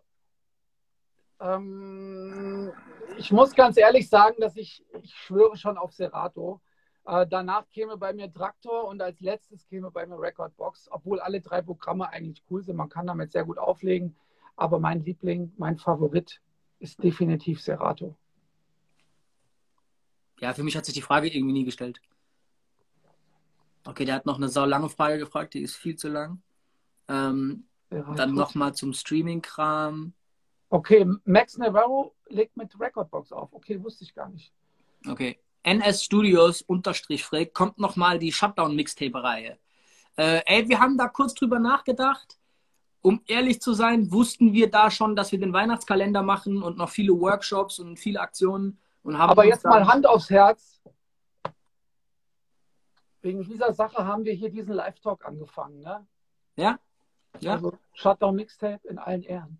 [1.40, 2.72] ähm,
[3.18, 6.62] ich muss ganz ehrlich sagen, dass ich, ich schwöre schon auf Serato.
[7.06, 11.42] Äh, danach käme bei mir Traktor und als letztes käme bei mir Recordbox, obwohl alle
[11.42, 12.76] drei Programme eigentlich cool sind.
[12.76, 14.16] Man kann damit sehr gut auflegen.
[14.56, 16.42] Aber mein Liebling, mein Favorit
[16.80, 18.16] ist definitiv Serato.
[20.40, 22.02] Ja, für mich hat sich die Frage irgendwie nie gestellt.
[23.86, 26.42] Okay, der hat noch eine sau lange Frage gefragt, die ist viel zu lang.
[27.10, 30.14] Ähm, ja, dann nochmal zum Streaming-Kram.
[30.70, 33.51] Okay, Max Navarro legt mit Recordbox auf.
[33.51, 34.53] Okay, wusste ich gar nicht.
[35.07, 35.39] Okay.
[35.64, 39.57] NS Studios unterstrich Freak kommt nochmal die Shutdown-Mixtape-Reihe.
[40.16, 42.38] Äh, ey, wir haben da kurz drüber nachgedacht.
[43.01, 46.89] Um ehrlich zu sein, wussten wir da schon, dass wir den Weihnachtskalender machen und noch
[46.89, 49.32] viele Workshops und viele Aktionen und haben.
[49.32, 50.82] Aber jetzt mal Hand aufs Herz.
[53.22, 56.05] Wegen dieser Sache haben wir hier diesen Live-Talk angefangen, ne?
[56.55, 56.80] Ja?
[57.40, 57.54] Ja.
[57.54, 59.60] Also Shutdown Mixtape in allen Ehren.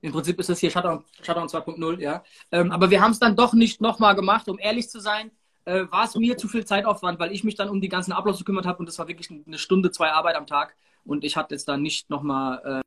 [0.00, 2.22] Im Prinzip ist das hier Shutdown, Shutdown 2.0, ja.
[2.52, 5.32] Ähm, aber wir haben es dann doch nicht nochmal gemacht, um ehrlich zu sein.
[5.64, 8.38] Äh, war es mir zu viel Zeitaufwand, weil ich mich dann um die ganzen Uploads
[8.38, 11.54] gekümmert habe und das war wirklich eine Stunde, zwei Arbeit am Tag und ich hatte
[11.54, 12.82] jetzt da nicht nochmal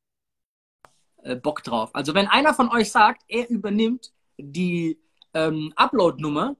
[1.23, 1.91] äh, äh, Bock drauf.
[1.93, 4.99] Also wenn einer von euch sagt, er übernimmt die
[5.33, 6.55] ähm, Upload-Nummer,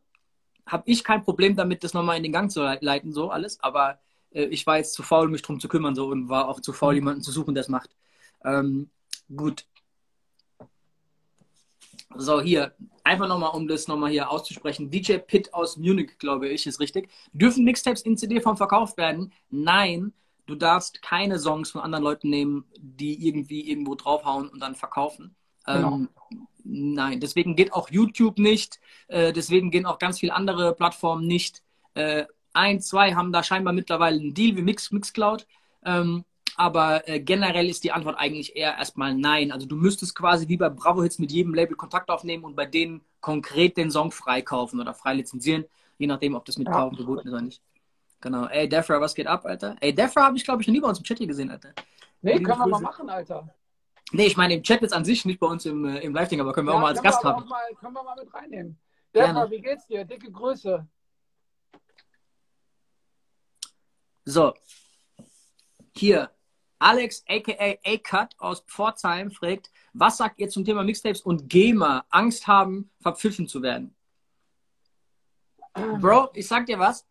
[0.65, 3.59] habe ich kein Problem damit, das nochmal in den Gang zu leiten, so alles.
[3.61, 3.99] Aber
[4.31, 6.73] äh, ich war jetzt zu faul, mich drum zu kümmern, so und war auch zu
[6.73, 6.97] faul, mhm.
[6.99, 7.89] jemanden zu suchen, der es macht.
[8.43, 8.89] Ähm,
[9.35, 9.65] gut.
[12.15, 12.73] So, hier,
[13.03, 14.89] einfach nochmal, um das nochmal hier auszusprechen.
[14.89, 17.09] DJ Pitt aus Munich, glaube ich, ist richtig.
[17.31, 19.31] Dürfen Mixtapes in CD-Form verkauft werden?
[19.49, 20.13] Nein,
[20.45, 25.35] du darfst keine Songs von anderen Leuten nehmen, die irgendwie irgendwo draufhauen und dann verkaufen.
[25.65, 25.93] Genau.
[25.93, 26.09] Ähm,
[26.63, 31.63] nein, deswegen geht auch YouTube nicht, äh, deswegen gehen auch ganz viele andere Plattformen nicht.
[31.93, 35.47] Äh, ein, zwei haben da scheinbar mittlerweile einen Deal wie Mix, Mixcloud.
[35.83, 36.25] Ähm,
[36.57, 39.51] aber äh, generell ist die Antwort eigentlich eher erstmal nein.
[39.51, 42.65] Also du müsstest quasi wie bei Bravo Hits mit jedem Label Kontakt aufnehmen und bei
[42.65, 45.65] denen konkret den Song freikaufen oder frei lizenzieren,
[45.97, 47.61] je nachdem, ob das mit Kaufen verboten ist oder nicht.
[48.19, 48.45] Genau.
[48.45, 49.75] Ey, Defra, was geht ab, Alter?
[49.79, 51.73] Ey, Defra habe ich, glaube ich, noch nie bei uns im Chat hier gesehen, Alter.
[52.21, 53.49] Nee, können wir mal machen, Alter.
[54.11, 56.39] Nee, ich meine im Chat jetzt an sich, nicht bei uns im, äh, im Live-Ding,
[56.41, 57.47] aber können wir ja, auch mal als Gast haben.
[57.47, 58.77] Mal, können wir mal mit reinnehmen.
[59.15, 60.05] Defra, wie geht's dir?
[60.05, 60.85] Dicke Grüße.
[64.31, 64.53] So.
[65.93, 66.31] Hier.
[66.79, 72.47] Alex aka A-Cut aus Pforzheim fragt, was sagt ihr zum Thema Mixtapes und Gamer Angst
[72.47, 73.93] haben, verpfiffen zu werden?
[75.73, 77.05] Bro, ich sag dir was.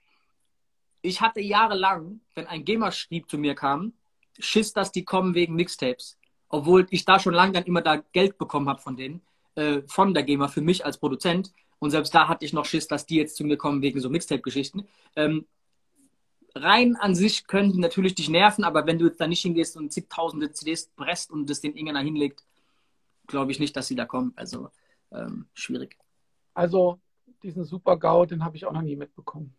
[1.02, 3.92] Ich hatte jahrelang, wenn ein Gamer-Schrieb zu mir kam,
[4.38, 6.18] Schiss, dass die kommen wegen Mixtapes.
[6.48, 9.20] Obwohl ich da schon lange dann immer da Geld bekommen habe von denen,
[9.56, 11.52] äh, von der Gamer für mich als Produzent.
[11.78, 14.08] Und selbst da hatte ich noch Schiss, dass die jetzt zu mir kommen wegen so
[14.08, 14.88] Mixtape-Geschichten.
[15.16, 15.46] Ähm,
[16.54, 19.76] rein an sich können die natürlich dich nerven, aber wenn du jetzt da nicht hingehst
[19.76, 22.44] und zigtausende CDs presst und das den irgendeiner hinlegt,
[23.26, 24.32] glaube ich nicht, dass sie da kommen.
[24.36, 24.70] Also
[25.12, 25.96] ähm, schwierig.
[26.54, 27.00] Also
[27.42, 29.54] diesen Super-GAU, den habe ich auch noch nie mitbekommen.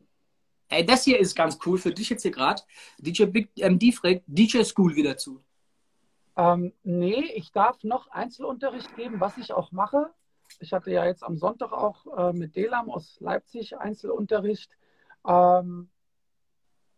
[0.70, 2.62] Ey, das hier ist ganz cool für dich jetzt hier gerade.
[2.98, 5.44] DJ Big MD fragt DJ School wieder zu.
[6.38, 10.12] Ähm, nee, ich darf noch Einzelunterricht geben, was ich auch mache.
[10.60, 14.72] Ich hatte ja jetzt am Sonntag auch äh, mit Delam aus Leipzig Einzelunterricht.
[15.28, 15.89] Ähm,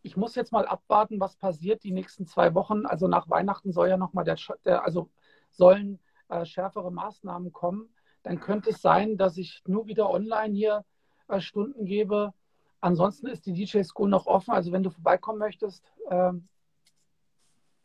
[0.04, 2.86] ich muss jetzt mal abwarten, was passiert die nächsten zwei Wochen.
[2.86, 5.10] Also nach Weihnachten soll ja nochmal der, der, also
[5.50, 7.90] sollen äh, schärfere Maßnahmen kommen.
[8.22, 10.86] Dann könnte es sein, dass ich nur wieder online hier
[11.30, 12.34] äh, Stunden gebe.
[12.82, 14.54] Ansonsten ist die DJ School noch offen.
[14.54, 16.50] Also wenn du vorbeikommen möchtest, ähm,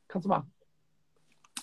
[0.09, 0.53] kannst du machen.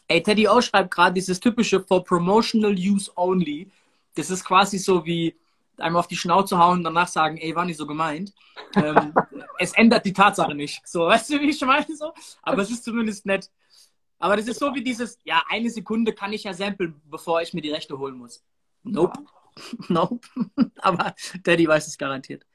[0.08, 3.70] Ey, Teddy O schreibt gerade dieses typische for promotional use only.
[4.14, 5.36] Das ist quasi so wie
[5.80, 8.34] einmal auf die Schnauze hauen und danach sagen, ey, war nicht so gemeint.
[8.76, 9.14] ähm,
[9.60, 10.88] es ändert die Tatsache nicht.
[10.88, 11.96] So, weißt du, wie ich meine?
[11.96, 12.14] So?
[12.42, 13.50] Aber es ist zumindest nett.
[14.20, 17.54] Aber das ist so wie dieses, ja, eine Sekunde kann ich ja samplen, bevor ich
[17.54, 18.44] mir die Rechte holen muss.
[18.84, 19.20] Nope.
[19.20, 19.86] Ja.
[19.90, 20.28] nope.
[20.78, 22.46] Aber Daddy weiß es garantiert.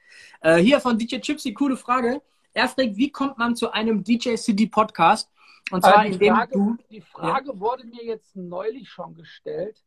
[0.41, 2.21] Äh, hier von DJ Chipsy, coole Frage.
[2.53, 5.29] Er fragt, wie kommt man zu einem DJ City Podcast?
[5.71, 7.59] Und zwar, äh, die, Frage, du, die Frage ja.
[7.59, 9.83] wurde mir jetzt neulich schon gestellt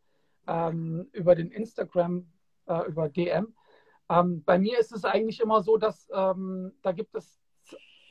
[0.46, 2.26] ähm, über den Instagram,
[2.66, 3.54] äh, über DM.
[4.08, 7.40] Ähm, bei mir ist es eigentlich immer so, dass ähm, da gibt es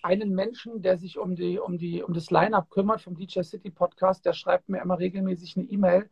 [0.02, 3.70] einen Menschen, der sich um, die, um, die, um das Line-Up kümmert vom DJ City
[3.70, 4.26] Podcast.
[4.26, 6.10] Der schreibt mir immer regelmäßig eine E-Mail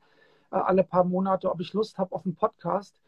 [0.51, 2.99] äh, alle paar Monate, ob ich Lust habe auf einen Podcast.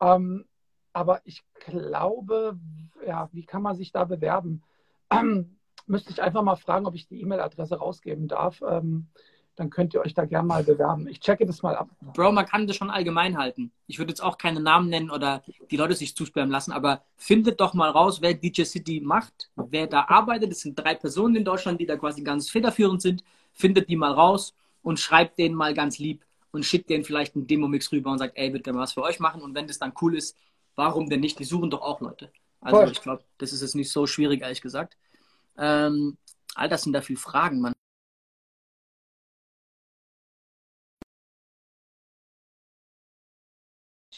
[0.00, 0.46] Ähm,
[0.92, 2.58] aber ich glaube,
[3.06, 4.62] ja, wie kann man sich da bewerben?
[5.86, 8.62] Müsste ich einfach mal fragen, ob ich die E-Mail-Adresse rausgeben darf.
[8.66, 9.08] Ähm,
[9.56, 11.06] dann könnt ihr euch da gerne mal bewerben.
[11.08, 11.88] Ich checke das mal ab.
[12.00, 13.70] Bro, man kann das schon allgemein halten.
[13.86, 17.60] Ich würde jetzt auch keine Namen nennen oder die Leute sich zusperren lassen, aber findet
[17.60, 20.52] doch mal raus, wer DJ City macht, wer da arbeitet.
[20.52, 23.22] Es sind drei Personen in Deutschland, die da quasi ganz federführend sind.
[23.52, 27.46] Findet die mal raus und schreibt denen mal ganz lieb und schickt denen vielleicht einen
[27.46, 29.42] Demo-Mix rüber und sagt, ey, wird gerne was für euch machen.
[29.42, 30.36] Und wenn das dann cool ist,
[30.76, 31.38] warum denn nicht?
[31.38, 32.30] Die suchen doch auch Leute.
[32.60, 32.92] Also Voll.
[32.92, 34.96] ich glaube, das ist jetzt nicht so schwierig, ehrlich gesagt.
[35.58, 36.16] Ähm,
[36.54, 37.60] all das sind da viele Fragen,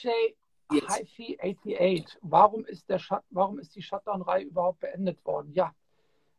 [0.04, 0.80] man.
[0.80, 5.52] HiFi 88, warum ist, der Shut, warum ist die Shutdown-Reihe überhaupt beendet worden?
[5.52, 5.74] Ja,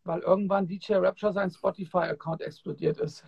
[0.04, 3.24] weil irgendwann DJ Rapture sein Spotify-Account explodiert ist.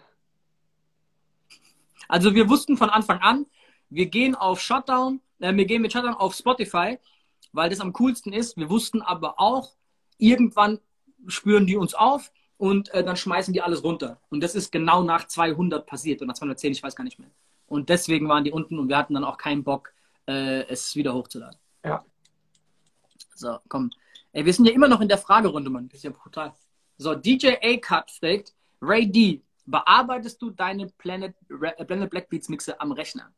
[2.08, 3.46] Also wir wussten von Anfang an,
[3.90, 7.00] wir gehen auf Shutdown, äh, wir gehen mit Shutdown auf Spotify,
[7.52, 8.58] weil das am coolsten ist.
[8.58, 9.74] Wir wussten aber auch,
[10.18, 10.80] irgendwann
[11.28, 14.20] spüren die uns auf und äh, dann schmeißen die alles runter.
[14.30, 17.30] Und das ist genau nach 200 passiert oder nach 210, ich weiß gar nicht mehr.
[17.68, 19.94] Und deswegen waren die unten und wir hatten dann auch keinen Bock,
[20.28, 21.59] äh, es wieder hochzuladen.
[21.84, 22.03] Ja.
[23.36, 23.91] So, komm.
[24.32, 25.88] Ey, wir sind ja immer noch in der Fragerunde, Mann.
[25.89, 26.53] Das ist ja brutal.
[26.97, 32.80] So, DJ A-Cut fragt, Ray D, bearbeitest du deine Planet, äh, Planet Black Beats Mixe
[32.80, 33.32] am Rechner?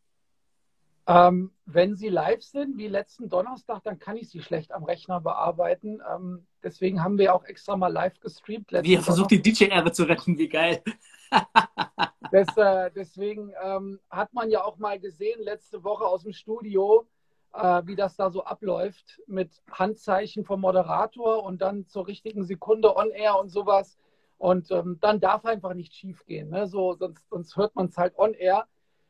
[1.07, 5.19] Ähm, wenn sie live sind, wie letzten Donnerstag, dann kann ich sie schlecht am Rechner
[5.19, 6.01] bearbeiten.
[6.07, 8.71] Ähm, deswegen haben wir auch extra mal live gestreamt.
[8.71, 10.83] Wie er versucht, die DJ-Ehre zu retten, wie geil.
[12.31, 17.07] das, äh, deswegen ähm, hat man ja auch mal gesehen, letzte Woche aus dem Studio,
[17.53, 22.95] äh, wie das da so abläuft mit Handzeichen vom Moderator und dann zur richtigen Sekunde
[22.95, 23.97] on-air und sowas.
[24.37, 26.49] Und ähm, dann darf einfach nicht schief gehen.
[26.49, 26.67] Ne?
[26.67, 28.67] So, sonst, sonst hört man es halt on-air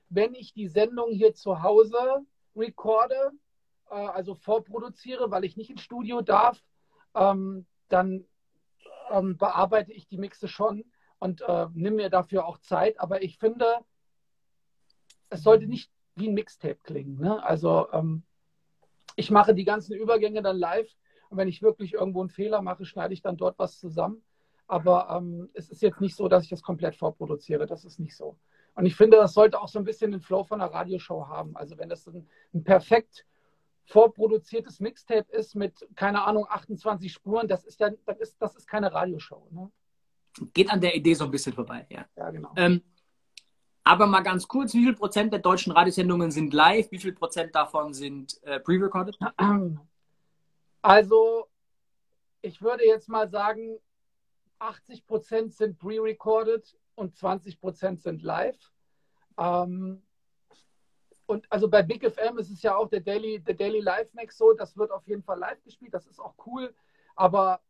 [0.09, 2.25] wenn ich die Sendung hier zu Hause
[2.55, 3.31] recorde,
[3.89, 6.61] äh, also vorproduziere, weil ich nicht ins Studio darf,
[7.15, 8.25] ähm, dann
[9.11, 10.83] ähm, bearbeite ich die Mixe schon
[11.19, 12.99] und äh, nehme mir dafür auch Zeit.
[12.99, 13.65] Aber ich finde,
[15.29, 17.19] es sollte nicht wie ein Mixtape klingen.
[17.19, 17.43] Ne?
[17.43, 18.23] Also ähm,
[19.15, 20.89] ich mache die ganzen Übergänge dann live
[21.29, 24.23] und wenn ich wirklich irgendwo einen Fehler mache, schneide ich dann dort was zusammen.
[24.67, 27.65] Aber ähm, es ist jetzt nicht so, dass ich das komplett vorproduziere.
[27.65, 28.37] Das ist nicht so.
[28.75, 31.55] Und ich finde, das sollte auch so ein bisschen den Flow von einer Radioshow haben.
[31.55, 33.25] Also wenn das ein, ein perfekt
[33.89, 38.67] vorproduziertes Mixtape ist mit, keine Ahnung, 28 Spuren, das ist ja, das ist, das ist
[38.67, 39.47] keine Radioshow.
[39.51, 39.71] Ne?
[40.53, 42.05] Geht an der Idee so ein bisschen vorbei, ja.
[42.15, 42.51] Ja, genau.
[42.55, 42.81] Ähm,
[43.83, 46.91] aber mal ganz kurz, wie viel Prozent der deutschen Radiosendungen sind live?
[46.91, 49.17] Wie viel Prozent davon sind äh, pre-recorded?
[50.81, 51.45] Also,
[52.41, 53.79] ich würde jetzt mal sagen,
[54.59, 58.71] 80 Prozent sind pre-recorded, und 20 Prozent sind live.
[59.37, 60.03] Ähm,
[61.29, 64.35] und also bei Big FM ist es ja auch der Daily, der Daily Live Mix
[64.35, 66.73] so, das wird auf jeden Fall live gespielt, das ist auch cool.
[67.15, 67.61] Aber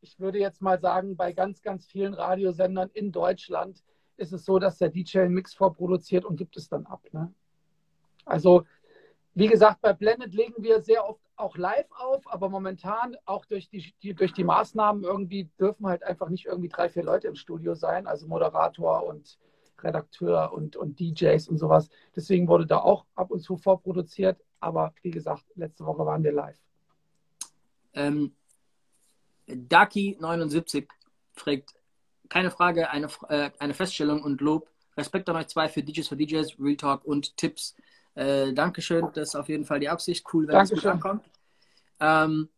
[0.00, 3.84] ich würde jetzt mal sagen, bei ganz, ganz vielen Radiosendern in Deutschland
[4.16, 7.02] ist es so, dass der DJ einen Mix vorproduziert und gibt es dann ab.
[7.12, 7.34] Ne?
[8.24, 8.64] Also,
[9.34, 13.68] wie gesagt, bei Blended legen wir sehr oft auch live auf, aber momentan auch durch
[13.68, 17.34] die, die, durch die Maßnahmen irgendwie dürfen halt einfach nicht irgendwie drei, vier Leute im
[17.34, 19.38] Studio sein, also Moderator und
[19.84, 21.88] Redakteur und, und DJs und sowas.
[22.14, 26.32] Deswegen wurde da auch ab und zu vorproduziert, aber wie gesagt, letzte Woche waren wir
[26.32, 26.58] live.
[27.94, 28.34] Ähm,
[29.48, 30.86] Daki79
[31.34, 31.74] fragt,
[32.28, 34.68] keine Frage, eine, äh, eine Feststellung und Lob.
[34.96, 37.74] Respekt an euch zwei für DJs für DJs, Real Talk und Tipps.
[38.14, 40.24] Äh, Dankeschön, das ist auf jeden Fall die Absicht.
[40.32, 40.78] Cool, wenn Dankeschön.
[40.78, 41.24] es gut ankommt.
[42.00, 42.48] Ähm,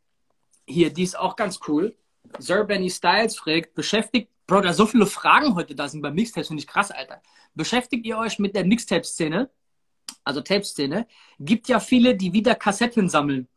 [0.66, 1.94] hier, die ist auch ganz cool.
[2.38, 6.48] Sir Benny Styles fragt, beschäftigt, Bro, da so viele Fragen heute da sind beim Mixtapes,
[6.48, 7.22] finde ich krass, Alter.
[7.54, 9.48] Beschäftigt ihr euch mit der Mixtape-Szene?
[10.22, 11.06] Also Tape-Szene?
[11.38, 13.48] Gibt ja viele, die wieder Kassetten sammeln.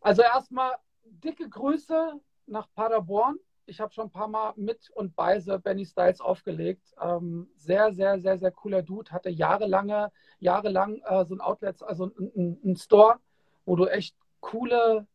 [0.00, 0.72] Also erstmal
[1.04, 3.38] dicke Grüße nach Paderborn.
[3.66, 6.94] Ich habe schon ein paar Mal mit und bei The Benny Styles aufgelegt.
[7.00, 9.12] Ähm, sehr, sehr, sehr, sehr cooler Dude.
[9.12, 10.10] Hatte jahrelange,
[10.40, 13.18] jahrelang äh, so ein Outlet, also ein, ein, Store,
[13.64, 15.06] wo du echt coole,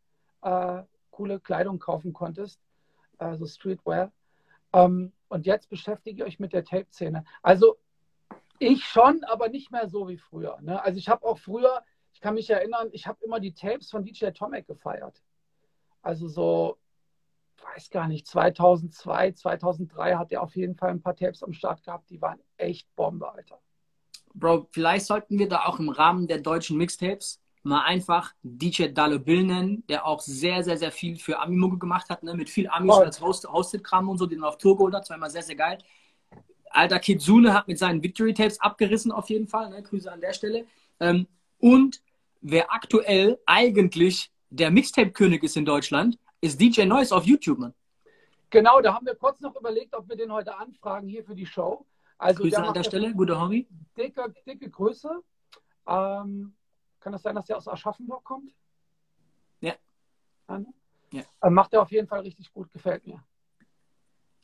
[0.41, 2.59] äh, coole Kleidung kaufen konntest.
[3.21, 4.11] Also Streetwear.
[4.73, 7.23] Ähm, und jetzt beschäftige ich euch mit der Tape-Szene.
[7.41, 7.77] Also
[8.59, 10.59] ich schon, aber nicht mehr so wie früher.
[10.61, 10.81] Ne?
[10.83, 14.03] Also ich habe auch früher, ich kann mich erinnern, ich habe immer die Tapes von
[14.03, 15.21] DJ Tomek gefeiert.
[16.01, 16.77] Also so,
[17.75, 21.83] weiß gar nicht, 2002, 2003 hat er auf jeden Fall ein paar Tapes am Start
[21.83, 23.59] gehabt, die waren echt Bombe, Alter.
[24.33, 29.19] Bro, vielleicht sollten wir da auch im Rahmen der deutschen Mixtapes mal einfach DJ Dalo
[29.19, 32.33] Bill nennen, der auch sehr, sehr, sehr viel für Ami-Mucke gemacht hat, ne?
[32.33, 33.01] mit viel Amis oh.
[33.01, 35.77] als Host Hosted-Kram und so, den auf Tour geholt hat, zweimal sehr, sehr geil.
[36.71, 39.83] Alter Kitsune hat mit seinen Victory-Tapes abgerissen auf jeden Fall, ne?
[39.83, 40.65] Grüße an der Stelle.
[40.99, 41.27] Ähm,
[41.59, 42.01] und
[42.41, 47.73] wer aktuell eigentlich der Mixtape-König ist in Deutschland, ist DJ Noise auf YouTube, Mann.
[48.49, 51.45] Genau, da haben wir kurz noch überlegt, ob wir den heute anfragen hier für die
[51.45, 51.85] Show.
[52.17, 53.67] Also Grüße an der Stelle, guter Homie.
[53.97, 55.09] Dicke, dicke Grüße.
[55.87, 56.53] Ähm,
[57.01, 58.53] kann das sein, dass der aus Aschaffenburg kommt?
[59.59, 59.73] Ja.
[61.11, 61.23] ja.
[61.41, 63.23] Äh, macht er auf jeden Fall richtig gut, gefällt mir.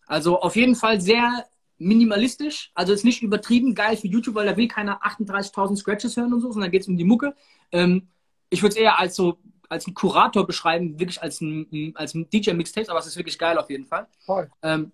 [0.05, 1.45] Also auf jeden Fall sehr
[1.78, 6.34] minimalistisch, also ist nicht übertrieben geil für YouTube, weil da will keiner 38.000 Scratches hören
[6.34, 7.36] und so, sondern geht es um die Mucke.
[7.72, 8.08] Ähm,
[8.49, 9.38] ich würde es eher als so
[9.70, 13.58] als ein Kurator beschreiben, wirklich als ein, als ein DJ-Mixtape, aber es ist wirklich geil
[13.58, 14.08] auf jeden Fall.
[14.26, 14.49] Voll.
[14.62, 14.93] Ähm,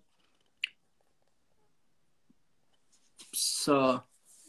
[3.32, 4.02] so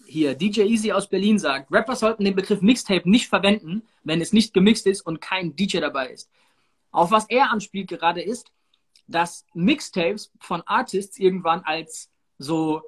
[0.07, 4.33] hier, DJ Easy aus Berlin sagt, Rapper sollten den Begriff Mixtape nicht verwenden, wenn es
[4.33, 6.31] nicht gemixt ist und kein DJ dabei ist.
[6.91, 8.51] Auf was er anspielt gerade ist,
[9.07, 12.83] dass Mixtapes von Artists irgendwann als so,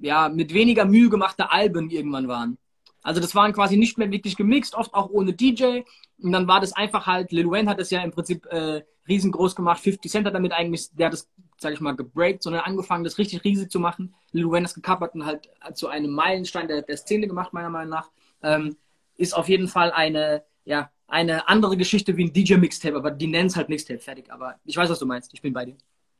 [0.00, 2.58] ja, mit weniger Mühe gemachte Alben irgendwann waren.
[3.02, 5.82] Also das waren quasi nicht mehr wirklich gemixt, oft auch ohne DJ.
[6.20, 9.54] Und dann war das einfach halt, Lil Wayne hat das ja im Prinzip äh, riesengroß
[9.54, 9.80] gemacht.
[9.80, 13.18] 50 Cent hat damit eigentlich, der hat das, sag ich mal, gebreakt, sondern angefangen, das
[13.18, 14.14] richtig riesig zu machen.
[14.32, 17.90] Lil Wayne das gekappert und halt zu einem Meilenstein der, der Szene gemacht, meiner Meinung
[17.90, 18.10] nach.
[18.42, 18.76] Ähm,
[19.16, 23.48] ist auf jeden Fall eine, ja, eine andere Geschichte wie ein DJ-Mixtape, aber die nennen
[23.48, 24.30] es halt Mixtape, fertig.
[24.32, 25.34] Aber ich weiß, was du meinst.
[25.34, 25.76] Ich bin bei dir.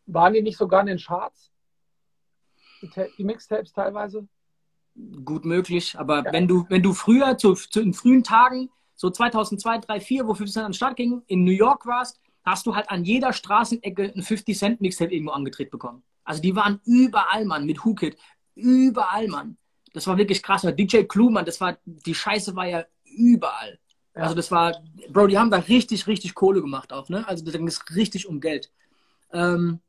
[0.07, 1.53] Waren die nicht sogar in den Charts?
[2.83, 4.27] Die, die Mixtapes teilweise?
[5.25, 6.33] Gut möglich, aber ja.
[6.33, 10.35] wenn du, wenn du früher, zu, zu in frühen Tagen, so 2002, 2003, 2004, wo
[10.35, 13.33] 50 Cent an den Start ging, in New York warst, hast du halt an jeder
[13.33, 16.03] Straßenecke ein 50 Cent Mixtape irgendwo angedreht bekommen.
[16.25, 18.17] Also die waren überall, Mann, mit Hookit.
[18.55, 19.57] Überall, Mann.
[19.93, 20.63] Das war wirklich krass.
[20.63, 23.79] DJ Clue, Mann, das war, die Scheiße war ja überall.
[24.15, 24.23] Ja.
[24.23, 27.27] Also das war, Bro, die haben da richtig, richtig Kohle gemacht auch, ne?
[27.27, 28.71] Also da ging es richtig um Geld.
[29.33, 29.81] Ähm,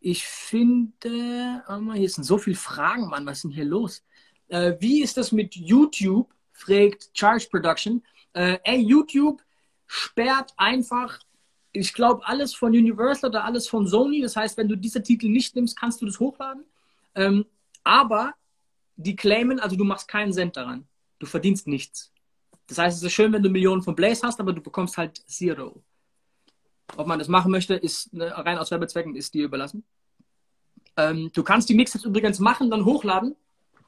[0.00, 4.04] ich finde, oh hier sind so viele Fragen, Mann, was ist denn hier los?
[4.48, 6.32] Äh, wie ist das mit YouTube?
[6.52, 8.02] fragt Charge Production.
[8.34, 9.42] Äh, ey, YouTube
[9.92, 11.18] sperrt einfach,
[11.72, 14.22] ich glaube, alles von Universal oder alles von Sony.
[14.22, 16.64] Das heißt, wenn du diese Titel nicht nimmst, kannst du das hochladen.
[17.14, 17.44] Ähm,
[17.84, 18.32] aber
[18.96, 20.86] die claimen, also du machst keinen Cent daran.
[21.18, 22.10] Du verdienst nichts.
[22.68, 25.18] Das heißt, es ist schön, wenn du Millionen von Blaze hast, aber du bekommst halt
[25.28, 25.82] Zero.
[26.96, 29.84] Ob man das machen möchte, ist ne, rein aus Werbezwecken, ist dir überlassen.
[30.96, 33.36] Ähm, du kannst die Mixes übrigens machen, dann hochladen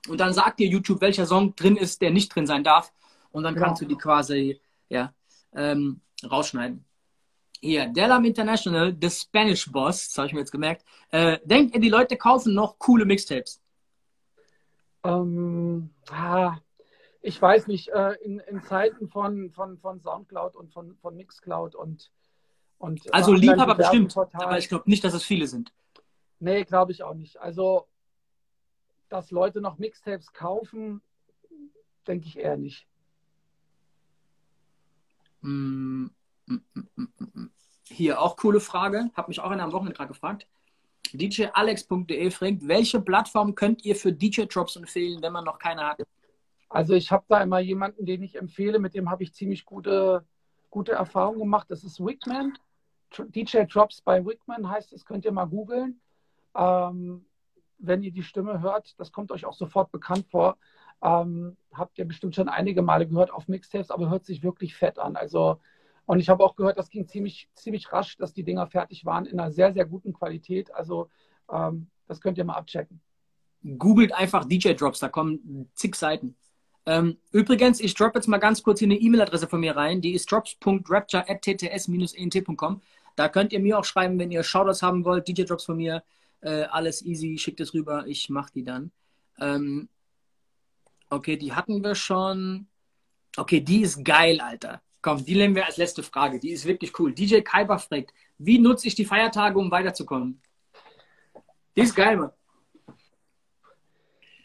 [0.09, 2.93] und dann sagt dir YouTube, welcher Song drin ist, der nicht drin sein darf.
[3.31, 3.89] Und dann kannst ja.
[3.89, 5.15] du die quasi ja,
[5.55, 6.85] ähm, rausschneiden.
[7.61, 10.85] Hier, Delam International, The Spanish Boss, das habe ich mir jetzt gemerkt.
[11.11, 13.63] Äh, denkt ihr, die Leute kaufen noch coole Mixtapes?
[15.03, 16.57] Ähm, ah,
[17.23, 21.75] ich weiß nicht, äh, in, in, Zeiten von, von, von Soundcloud und von, von Mixcloud
[21.75, 22.11] und,
[22.79, 25.73] und Also Liebhaber bestimmt, aber ich glaube nicht, dass es viele sind.
[26.39, 27.39] Nee, glaube ich auch nicht.
[27.39, 27.87] Also,
[29.09, 31.01] dass Leute noch Mixtapes kaufen,
[32.07, 32.87] denke ich eher nicht.
[35.45, 36.11] Mm,
[36.47, 37.51] mm, mm,
[37.89, 40.47] Hier auch coole Frage, habe mich auch einer am Wochenende gerade gefragt.
[41.13, 46.03] DJAlex.de fragt, welche Plattform könnt ihr für DJ-Drops empfehlen, wenn man noch keine hat?
[46.69, 50.25] Also ich habe da immer jemanden, den ich empfehle, mit dem habe ich ziemlich gute
[50.75, 51.71] gute Erfahrungen gemacht.
[51.71, 52.59] Das ist Wigman.
[53.17, 56.01] DJ Drops bei Wigman heißt es, könnt ihr mal googeln.
[56.57, 57.25] Ähm,
[57.79, 60.59] wenn ihr die Stimme hört, das kommt euch auch sofort bekannt vor.
[61.05, 64.99] Ähm, habt ihr bestimmt schon einige Male gehört auf Mixtapes, aber hört sich wirklich fett
[64.99, 65.17] an.
[65.17, 65.61] Also,
[66.07, 69.27] und ich habe auch gehört, das ging ziemlich, ziemlich rasch, dass die Dinger fertig waren
[69.27, 70.75] in einer sehr, sehr guten Qualität.
[70.75, 71.11] Also,
[71.53, 73.03] ähm, das könnt ihr mal abchecken.
[73.79, 76.37] Googelt einfach DJ Drops, da kommen zig Seiten.
[76.87, 80.01] Ähm, übrigens, ich droppe jetzt mal ganz kurz hier eine E-Mail-Adresse von mir rein.
[80.01, 82.81] Die ist drops.rapture.tts-ent.com.
[83.17, 86.03] Da könnt ihr mir auch schreiben, wenn ihr Shoutouts haben wollt, DJ-Drops von mir.
[86.41, 88.91] Äh, alles easy, schickt es rüber, ich mache die dann.
[89.41, 89.89] Ähm,
[91.15, 92.67] okay, die hatten wir schon.
[93.37, 94.83] Okay, die ist geil, Alter.
[95.03, 96.39] Komm, die nehmen wir als letzte Frage.
[96.39, 97.13] Die ist wirklich cool.
[97.13, 100.41] DJ Kaiber fragt, wie nutze ich die Feiertage, um weiterzukommen?
[101.77, 102.31] Die ist geil, Mann.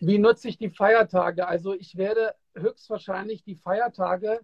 [0.01, 1.47] Wie nutze ich die Feiertage?
[1.47, 4.41] Also ich werde höchstwahrscheinlich die Feiertage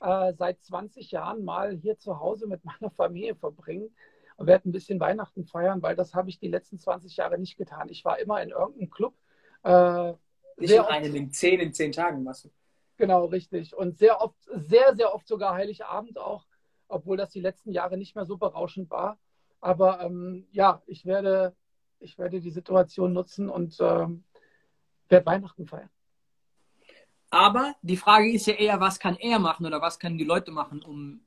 [0.00, 3.90] äh, seit 20 Jahren mal hier zu Hause mit meiner Familie verbringen
[4.36, 7.56] und werde ein bisschen Weihnachten feiern, weil das habe ich die letzten 20 Jahre nicht
[7.56, 7.88] getan.
[7.88, 9.14] Ich war immer in irgendeinem Club.
[9.64, 10.14] Äh,
[10.58, 12.50] nicht in einem, in zehn, in zehn Tagen machst du.
[12.96, 13.76] Genau, richtig.
[13.76, 16.46] Und sehr oft, sehr, sehr oft sogar Heiligabend auch,
[16.88, 19.18] obwohl das die letzten Jahre nicht mehr so berauschend war.
[19.60, 21.54] Aber ähm, ja, ich werde,
[22.00, 24.24] ich werde die Situation nutzen und ähm,
[25.08, 25.90] werde Weihnachten feiern.
[27.30, 30.50] Aber die Frage ist ja eher, was kann er machen oder was können die Leute
[30.50, 31.20] machen, um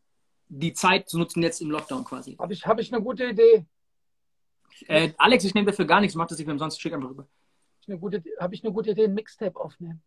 [0.47, 2.35] die Zeit zu nutzen jetzt im Lockdown quasi?
[2.37, 3.65] Habe ich, hab ich eine gute Idee.
[4.87, 7.27] Äh, Alex, ich nehme dafür gar nichts, mach das nicht umsonst, schick einfach rüber.
[7.87, 10.01] Habe ich eine gute Idee, ein Mixtape aufnehmen.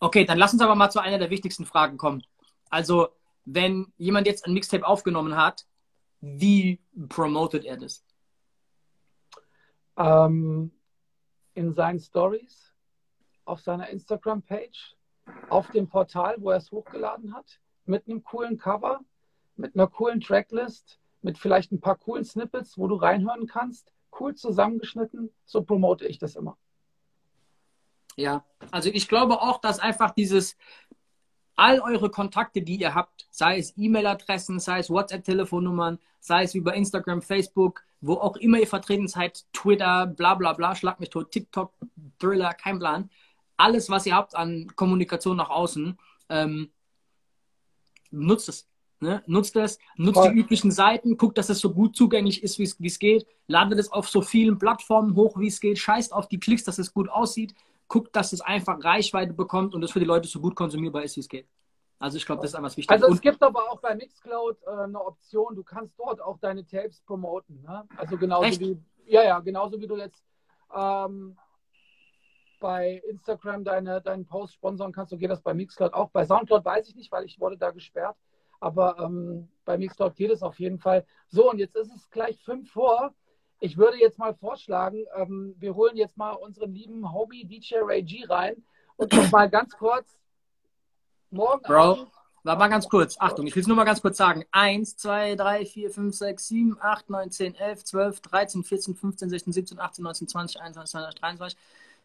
[0.00, 2.22] Okay, dann lass uns aber mal zu einer der wichtigsten Fragen kommen.
[2.70, 3.08] Also,
[3.44, 5.66] wenn jemand jetzt ein Mixtape aufgenommen hat,
[6.20, 8.04] wie promotet er das?
[9.96, 10.72] Ähm,
[11.54, 12.72] in seinen Stories,
[13.44, 14.96] auf seiner Instagram-Page,
[15.48, 19.00] auf dem Portal, wo er es hochgeladen hat, mit einem coolen Cover,
[19.56, 24.34] mit einer coolen Tracklist, mit vielleicht ein paar coolen Snippets, wo du reinhören kannst, cool
[24.34, 25.30] zusammengeschnitten.
[25.44, 26.56] So promote ich das immer.
[28.16, 30.56] Ja, also ich glaube auch, dass einfach dieses,
[31.56, 36.74] all eure Kontakte, die ihr habt, sei es E-Mail-Adressen, sei es WhatsApp-Telefonnummern, sei es über
[36.74, 41.30] Instagram, Facebook, wo auch immer ihr vertreten seid, Twitter, bla bla bla, schlag mich tot,
[41.30, 41.72] TikTok,
[42.18, 43.10] Thriller, kein Plan.
[43.56, 45.98] Alles, was ihr habt an Kommunikation nach außen,
[46.28, 46.70] ähm,
[48.10, 48.68] nutzt es.
[49.04, 49.22] Ne?
[49.26, 50.32] Nutzt es, nutzt Voll.
[50.32, 53.92] die üblichen Seiten, guckt, dass es so gut zugänglich ist, wie es geht, ladet es
[53.92, 57.10] auf so vielen Plattformen hoch, wie es geht, scheißt auf die Klicks, dass es gut
[57.10, 57.54] aussieht,
[57.86, 61.16] guckt, dass es einfach Reichweite bekommt und es für die Leute so gut konsumierbar ist,
[61.16, 61.46] wie es geht.
[61.98, 62.90] Also ich glaube, das ist einfach wichtig.
[62.90, 66.64] Also es gibt aber auch bei Mixcloud äh, eine Option, du kannst dort auch deine
[66.64, 67.60] Tapes promoten.
[67.60, 67.84] Ne?
[67.98, 68.60] Also genauso Echt?
[68.60, 70.24] wie, ja, ja, genauso wie du jetzt
[70.74, 71.36] ähm,
[72.58, 76.08] bei Instagram deine, deinen Post sponsern kannst, so geht das bei Mixcloud auch.
[76.08, 78.16] Bei Soundcloud weiß ich nicht, weil ich wurde da gesperrt.
[78.64, 81.04] Aber ähm, bei Mixcloud geht es auf jeden Fall.
[81.28, 83.12] So, und jetzt ist es gleich fünf vor.
[83.60, 88.02] Ich würde jetzt mal vorschlagen, ähm, wir holen jetzt mal unseren lieben Hobby DJ Ray
[88.02, 88.56] G rein
[88.96, 90.16] und noch mal ganz kurz
[91.28, 92.08] morgen Bro, Abend,
[92.42, 93.16] war mal ganz kurz.
[93.18, 94.46] Achtung, ich will es nur mal ganz kurz sagen.
[94.50, 99.28] 1, 2, 3, 4, 5, 6, 7, 8, 9, 10, 11, 12, 13, 14, 15,
[99.28, 101.58] 16, 17, 18, 19, 20, 21, 22, 23,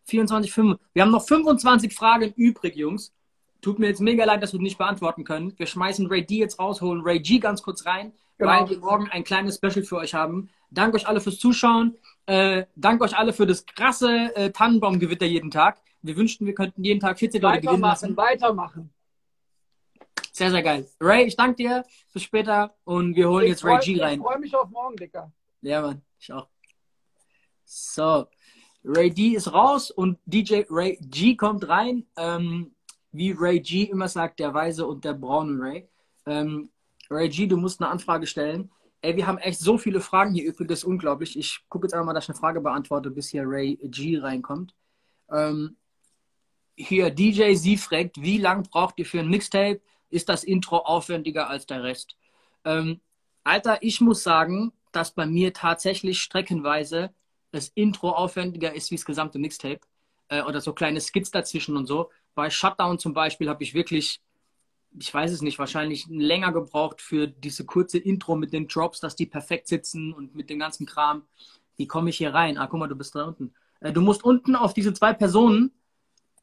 [0.03, 0.87] 24, 25.
[0.93, 3.13] Wir haben noch 25 Fragen übrig, Jungs.
[3.61, 5.53] Tut mir jetzt mega leid, dass wir nicht beantworten können.
[5.57, 8.51] Wir schmeißen Ray D jetzt rausholen, Ray G ganz kurz rein, genau.
[8.51, 10.49] weil wir morgen ein kleines Special für euch haben.
[10.71, 11.97] Danke euch alle fürs Zuschauen.
[12.25, 15.81] Äh, danke euch alle für das krasse äh, Tannenbaumgewitter jeden Tag.
[16.01, 18.15] Wir wünschten, wir könnten jeden Tag 14 Leute gewinnen lassen.
[18.15, 18.93] Weitermachen.
[20.31, 20.87] Sehr, sehr geil.
[21.01, 21.83] Ray, ich danke dir.
[22.13, 22.73] Bis später.
[22.85, 24.19] Und wir holen ich jetzt Ray G rein.
[24.19, 25.31] Ich freue mich auf morgen, Dicker.
[25.61, 26.01] Ja, Mann.
[26.17, 26.47] Ich auch.
[27.65, 28.27] So.
[28.85, 32.05] Ray D ist raus und DJ Ray G kommt rein.
[32.15, 32.73] Ähm,
[33.11, 35.87] wie Ray G immer sagt, der Weise und der braune Ray.
[36.25, 36.69] Ähm,
[37.09, 38.71] Ray G, du musst eine Anfrage stellen.
[39.01, 41.37] Ey, wir haben echt so viele Fragen hier übrig, das ist unglaublich.
[41.37, 44.75] Ich gucke jetzt einmal, dass ich eine Frage beantworte, bis hier Ray G reinkommt.
[45.31, 45.77] Ähm,
[46.75, 49.81] hier DJ Sie fragt, wie lang braucht ihr für ein Mixtape?
[50.09, 52.15] Ist das Intro aufwendiger als der Rest?
[52.65, 52.99] Ähm,
[53.43, 57.13] Alter, ich muss sagen, dass bei mir tatsächlich streckenweise
[57.51, 59.81] das Intro aufwendiger ist wie das gesamte Mixtape.
[60.29, 62.11] Äh, oder so kleine Skits dazwischen und so.
[62.35, 64.21] Bei Shutdown zum Beispiel habe ich wirklich
[64.97, 69.15] ich weiß es nicht, wahrscheinlich länger gebraucht für diese kurze Intro mit den Drops, dass
[69.15, 71.23] die perfekt sitzen und mit dem ganzen Kram.
[71.77, 72.57] Wie komme ich hier rein?
[72.57, 73.53] Ah, guck mal, du bist da unten.
[73.79, 75.71] Äh, du musst unten auf diese zwei Personen,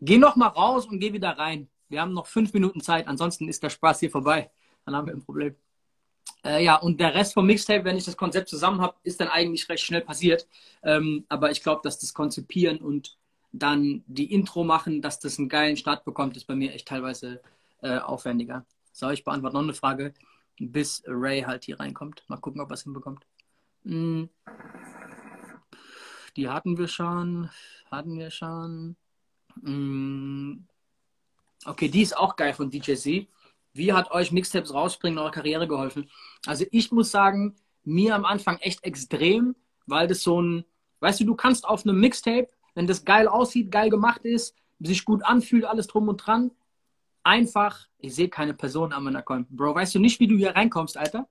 [0.01, 1.69] geh noch mal raus und geh wieder rein.
[1.89, 4.51] Wir haben noch fünf Minuten Zeit, ansonsten ist der Spaß hier vorbei.
[4.85, 5.57] Dann haben wir ein Problem.
[6.45, 9.29] Äh, ja, und der Rest vom Mixtape, wenn ich das Konzept zusammen habe, ist dann
[9.29, 10.47] eigentlich recht schnell passiert.
[10.83, 13.17] Ähm, aber ich glaube, dass das Konzipieren und
[13.59, 17.41] dann die Intro machen, dass das einen geilen Start bekommt, ist bei mir echt teilweise
[17.83, 18.65] äh, aufwendiger.
[18.93, 20.15] So, ich beantworte noch eine Frage,
[20.59, 22.25] bis Ray halt hier reinkommt.
[22.29, 23.27] Mal gucken, ob er es hinbekommt.
[23.85, 24.29] Hm.
[26.37, 27.51] Die hatten wir schon.
[27.91, 28.97] Hatten wir schon.
[29.63, 30.67] Hm.
[31.65, 33.29] Okay, die ist auch geil von DJ Z.
[33.73, 36.11] Wie hat euch Mixtapes rausbringen in eurer Karriere geholfen?
[36.47, 39.55] Also ich muss sagen, mir am Anfang echt extrem,
[39.87, 40.65] weil das so ein,
[41.01, 45.05] weißt du, du kannst auf einem Mixtape, wenn das geil aussieht, geil gemacht ist, sich
[45.07, 46.51] gut anfühlt, alles drum und dran,
[47.25, 49.49] einfach, ich sehe keine Person an meiner Account.
[49.49, 51.27] Bro, weißt du nicht, wie du hier reinkommst, Alter?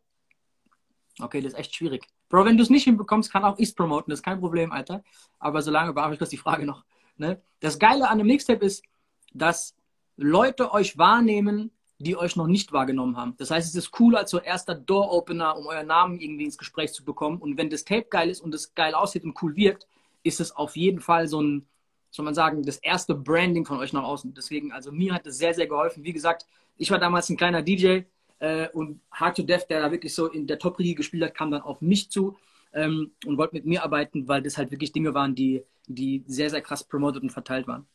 [1.22, 2.08] Okay, das ist echt schwierig.
[2.30, 5.04] Bro, wenn du es nicht hinbekommst, kann auch ich promoten, das ist kein Problem, Alter.
[5.38, 6.84] Aber solange beantworte ich kurz die Frage noch.
[7.16, 7.40] Ne?
[7.60, 8.84] Das Geile an einem Mixtape ist,
[9.32, 9.76] dass
[10.18, 11.70] Leute euch wahrnehmen,
[12.00, 13.36] die euch noch nicht wahrgenommen haben.
[13.38, 16.92] Das heißt, es ist cool als so erster Door-Opener, um euren Namen irgendwie ins Gespräch
[16.92, 17.38] zu bekommen.
[17.38, 19.88] Und wenn das Tape geil ist und es geil aussieht und cool wirkt,
[20.26, 21.68] ist es auf jeden Fall so ein,
[22.10, 24.34] soll man sagen, das erste Branding von euch nach außen.
[24.34, 26.04] Deswegen, also mir hat es sehr, sehr geholfen.
[26.04, 26.46] Wie gesagt,
[26.78, 28.02] ich war damals ein kleiner DJ
[28.40, 31.52] äh, und Hard to Death, der da wirklich so in der Top-Riege gespielt hat, kam
[31.52, 32.38] dann auf mich zu
[32.74, 36.50] ähm, und wollte mit mir arbeiten, weil das halt wirklich Dinge waren, die, die sehr,
[36.50, 37.86] sehr krass promoted und verteilt waren.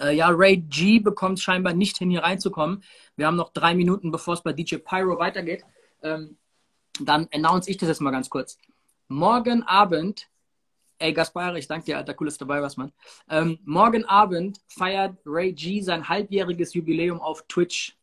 [0.00, 2.82] Äh, ja, Ray G bekommt scheinbar nicht hin, hier reinzukommen.
[3.16, 5.64] Wir haben noch drei Minuten, bevor es bei DJ Pyro weitergeht.
[6.02, 6.36] Ähm,
[7.00, 8.58] dann announce ich das jetzt mal ganz kurz.
[9.08, 10.28] Morgen Abend,
[10.98, 12.92] ey Gaspar, ich danke dir, Alter, cool, dass du dabei warst, Mann.
[13.28, 17.96] Ähm, morgen Abend feiert Ray G sein halbjähriges Jubiläum auf Twitch.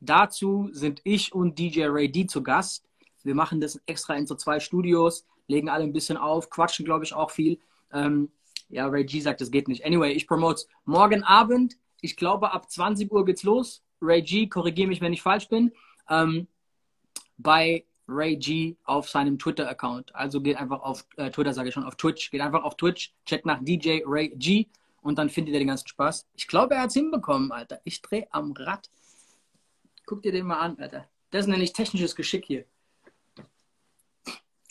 [0.00, 2.84] Dazu sind ich und DJ Ray D zu Gast.
[3.24, 7.04] Wir machen das extra in so zwei Studios, legen alle ein bisschen auf, quatschen, glaube
[7.04, 7.58] ich, auch viel.
[7.92, 8.30] Ähm,
[8.68, 9.84] ja, Ray G sagt, das geht nicht.
[9.84, 11.76] Anyway, ich promote morgen Abend.
[12.00, 13.82] Ich glaube, ab 20 Uhr geht's los.
[14.00, 15.72] Ray G, korrigiere mich, wenn ich falsch bin.
[16.08, 16.46] Ähm,
[17.38, 20.14] bei Ray G auf seinem Twitter-Account.
[20.14, 22.30] Also geht einfach auf äh, Twitter, sage ich schon, auf Twitch.
[22.30, 24.66] Geht einfach auf Twitch, checkt nach DJ Ray G
[25.02, 26.26] und dann findet ihr den ganzen Spaß.
[26.34, 27.80] Ich glaube, er hat es hinbekommen, Alter.
[27.84, 28.90] Ich drehe am Rad.
[30.06, 31.06] Guck dir den mal an, Alter.
[31.30, 32.64] Das nenne ich technisches Geschick hier.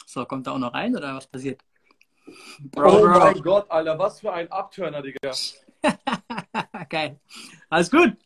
[0.05, 1.61] So, kommt er auch noch rein oder was passiert?
[2.59, 3.19] Bro, oh Bro.
[3.19, 5.31] mein Gott, Alter, was für ein Abturner, Digga.
[6.89, 7.19] Geil.
[7.69, 8.17] Alles gut?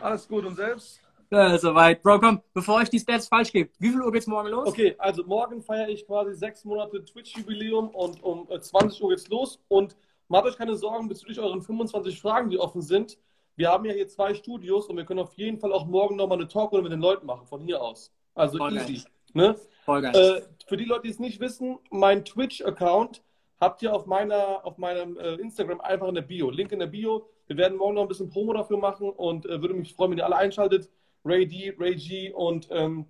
[0.00, 1.03] Alles gut und selbst?
[1.34, 2.00] Ja, soweit.
[2.00, 4.68] Bro, komm, bevor ich die Stats falsch gebe, wie viel Uhr geht's morgen los?
[4.68, 9.28] Okay, also morgen feiere ich quasi sechs Monate Twitch-Jubiläum und um 20 äh, Uhr geht's
[9.28, 9.58] los.
[9.66, 9.96] Und
[10.28, 13.18] macht euch keine Sorgen bezüglich euren 25 Fragen, die offen sind.
[13.56, 16.38] Wir haben ja hier zwei Studios und wir können auf jeden Fall auch morgen nochmal
[16.38, 18.12] eine Talkrunde mit den Leuten machen, von hier aus.
[18.36, 19.02] Also Voll easy.
[19.32, 19.56] Ne?
[19.84, 20.14] Voll geil.
[20.14, 23.22] Äh, für die Leute, die es nicht wissen, mein Twitch-Account
[23.60, 26.50] habt ihr auf, meiner, auf meinem äh, Instagram einfach in der Bio.
[26.50, 27.28] Link in der Bio.
[27.48, 30.18] Wir werden morgen noch ein bisschen Promo dafür machen und äh, würde mich freuen, wenn
[30.18, 30.90] ihr alle einschaltet.
[31.24, 33.06] Ray D, Ray G und ähm,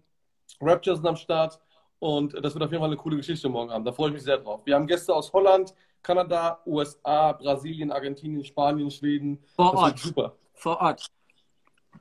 [0.61, 1.61] Rapture sind am Start.
[1.99, 3.85] Und das wird auf jeden Fall eine coole Geschichte morgen haben.
[3.85, 4.61] Da freue ich mich sehr drauf.
[4.65, 9.43] Wir haben Gäste aus Holland, Kanada, USA, Brasilien, Argentinien, Spanien, Schweden.
[9.57, 9.99] Vor das Ort.
[9.99, 10.37] super.
[10.53, 11.07] Vor Ort.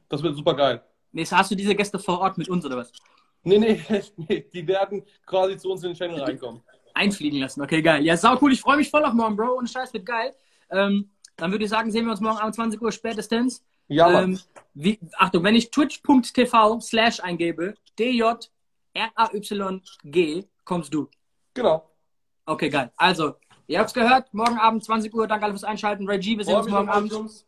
[0.10, 0.84] Das wird super geil.
[1.12, 2.92] Nee, hast du diese Gäste vor Ort mit uns oder was?
[3.44, 3.82] Nee, nee,
[4.18, 4.46] nee.
[4.54, 6.62] Die werden quasi zu uns in den Channel reinkommen
[6.94, 7.62] einfliegen lassen.
[7.62, 8.04] Okay, geil.
[8.04, 8.54] Ja, sau cool.
[8.54, 9.58] Ich freue mich voll auf morgen, Bro.
[9.58, 10.34] Und Scheiß wird geil.
[10.70, 13.64] Ähm, dann würde ich sagen, sehen wir uns morgen um 20 Uhr spätestens.
[13.94, 14.40] Ja, ähm,
[14.74, 18.46] wie, Achtung, wenn ich twitch.tv slash eingebe, D-J-R-A-Y-G,
[20.66, 21.10] kommst du.
[21.54, 21.90] Genau.
[22.46, 22.92] Okay, geil.
[22.98, 23.36] Also,
[23.68, 24.34] ihr habt's gehört.
[24.34, 25.28] Morgen Abend 20 Uhr.
[25.28, 26.08] Danke alle fürs Einschalten.
[26.08, 27.12] Reggie, wir sehen uns morgen Abend.
[27.12, 27.46] Peace.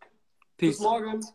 [0.58, 1.26] Bis morgen.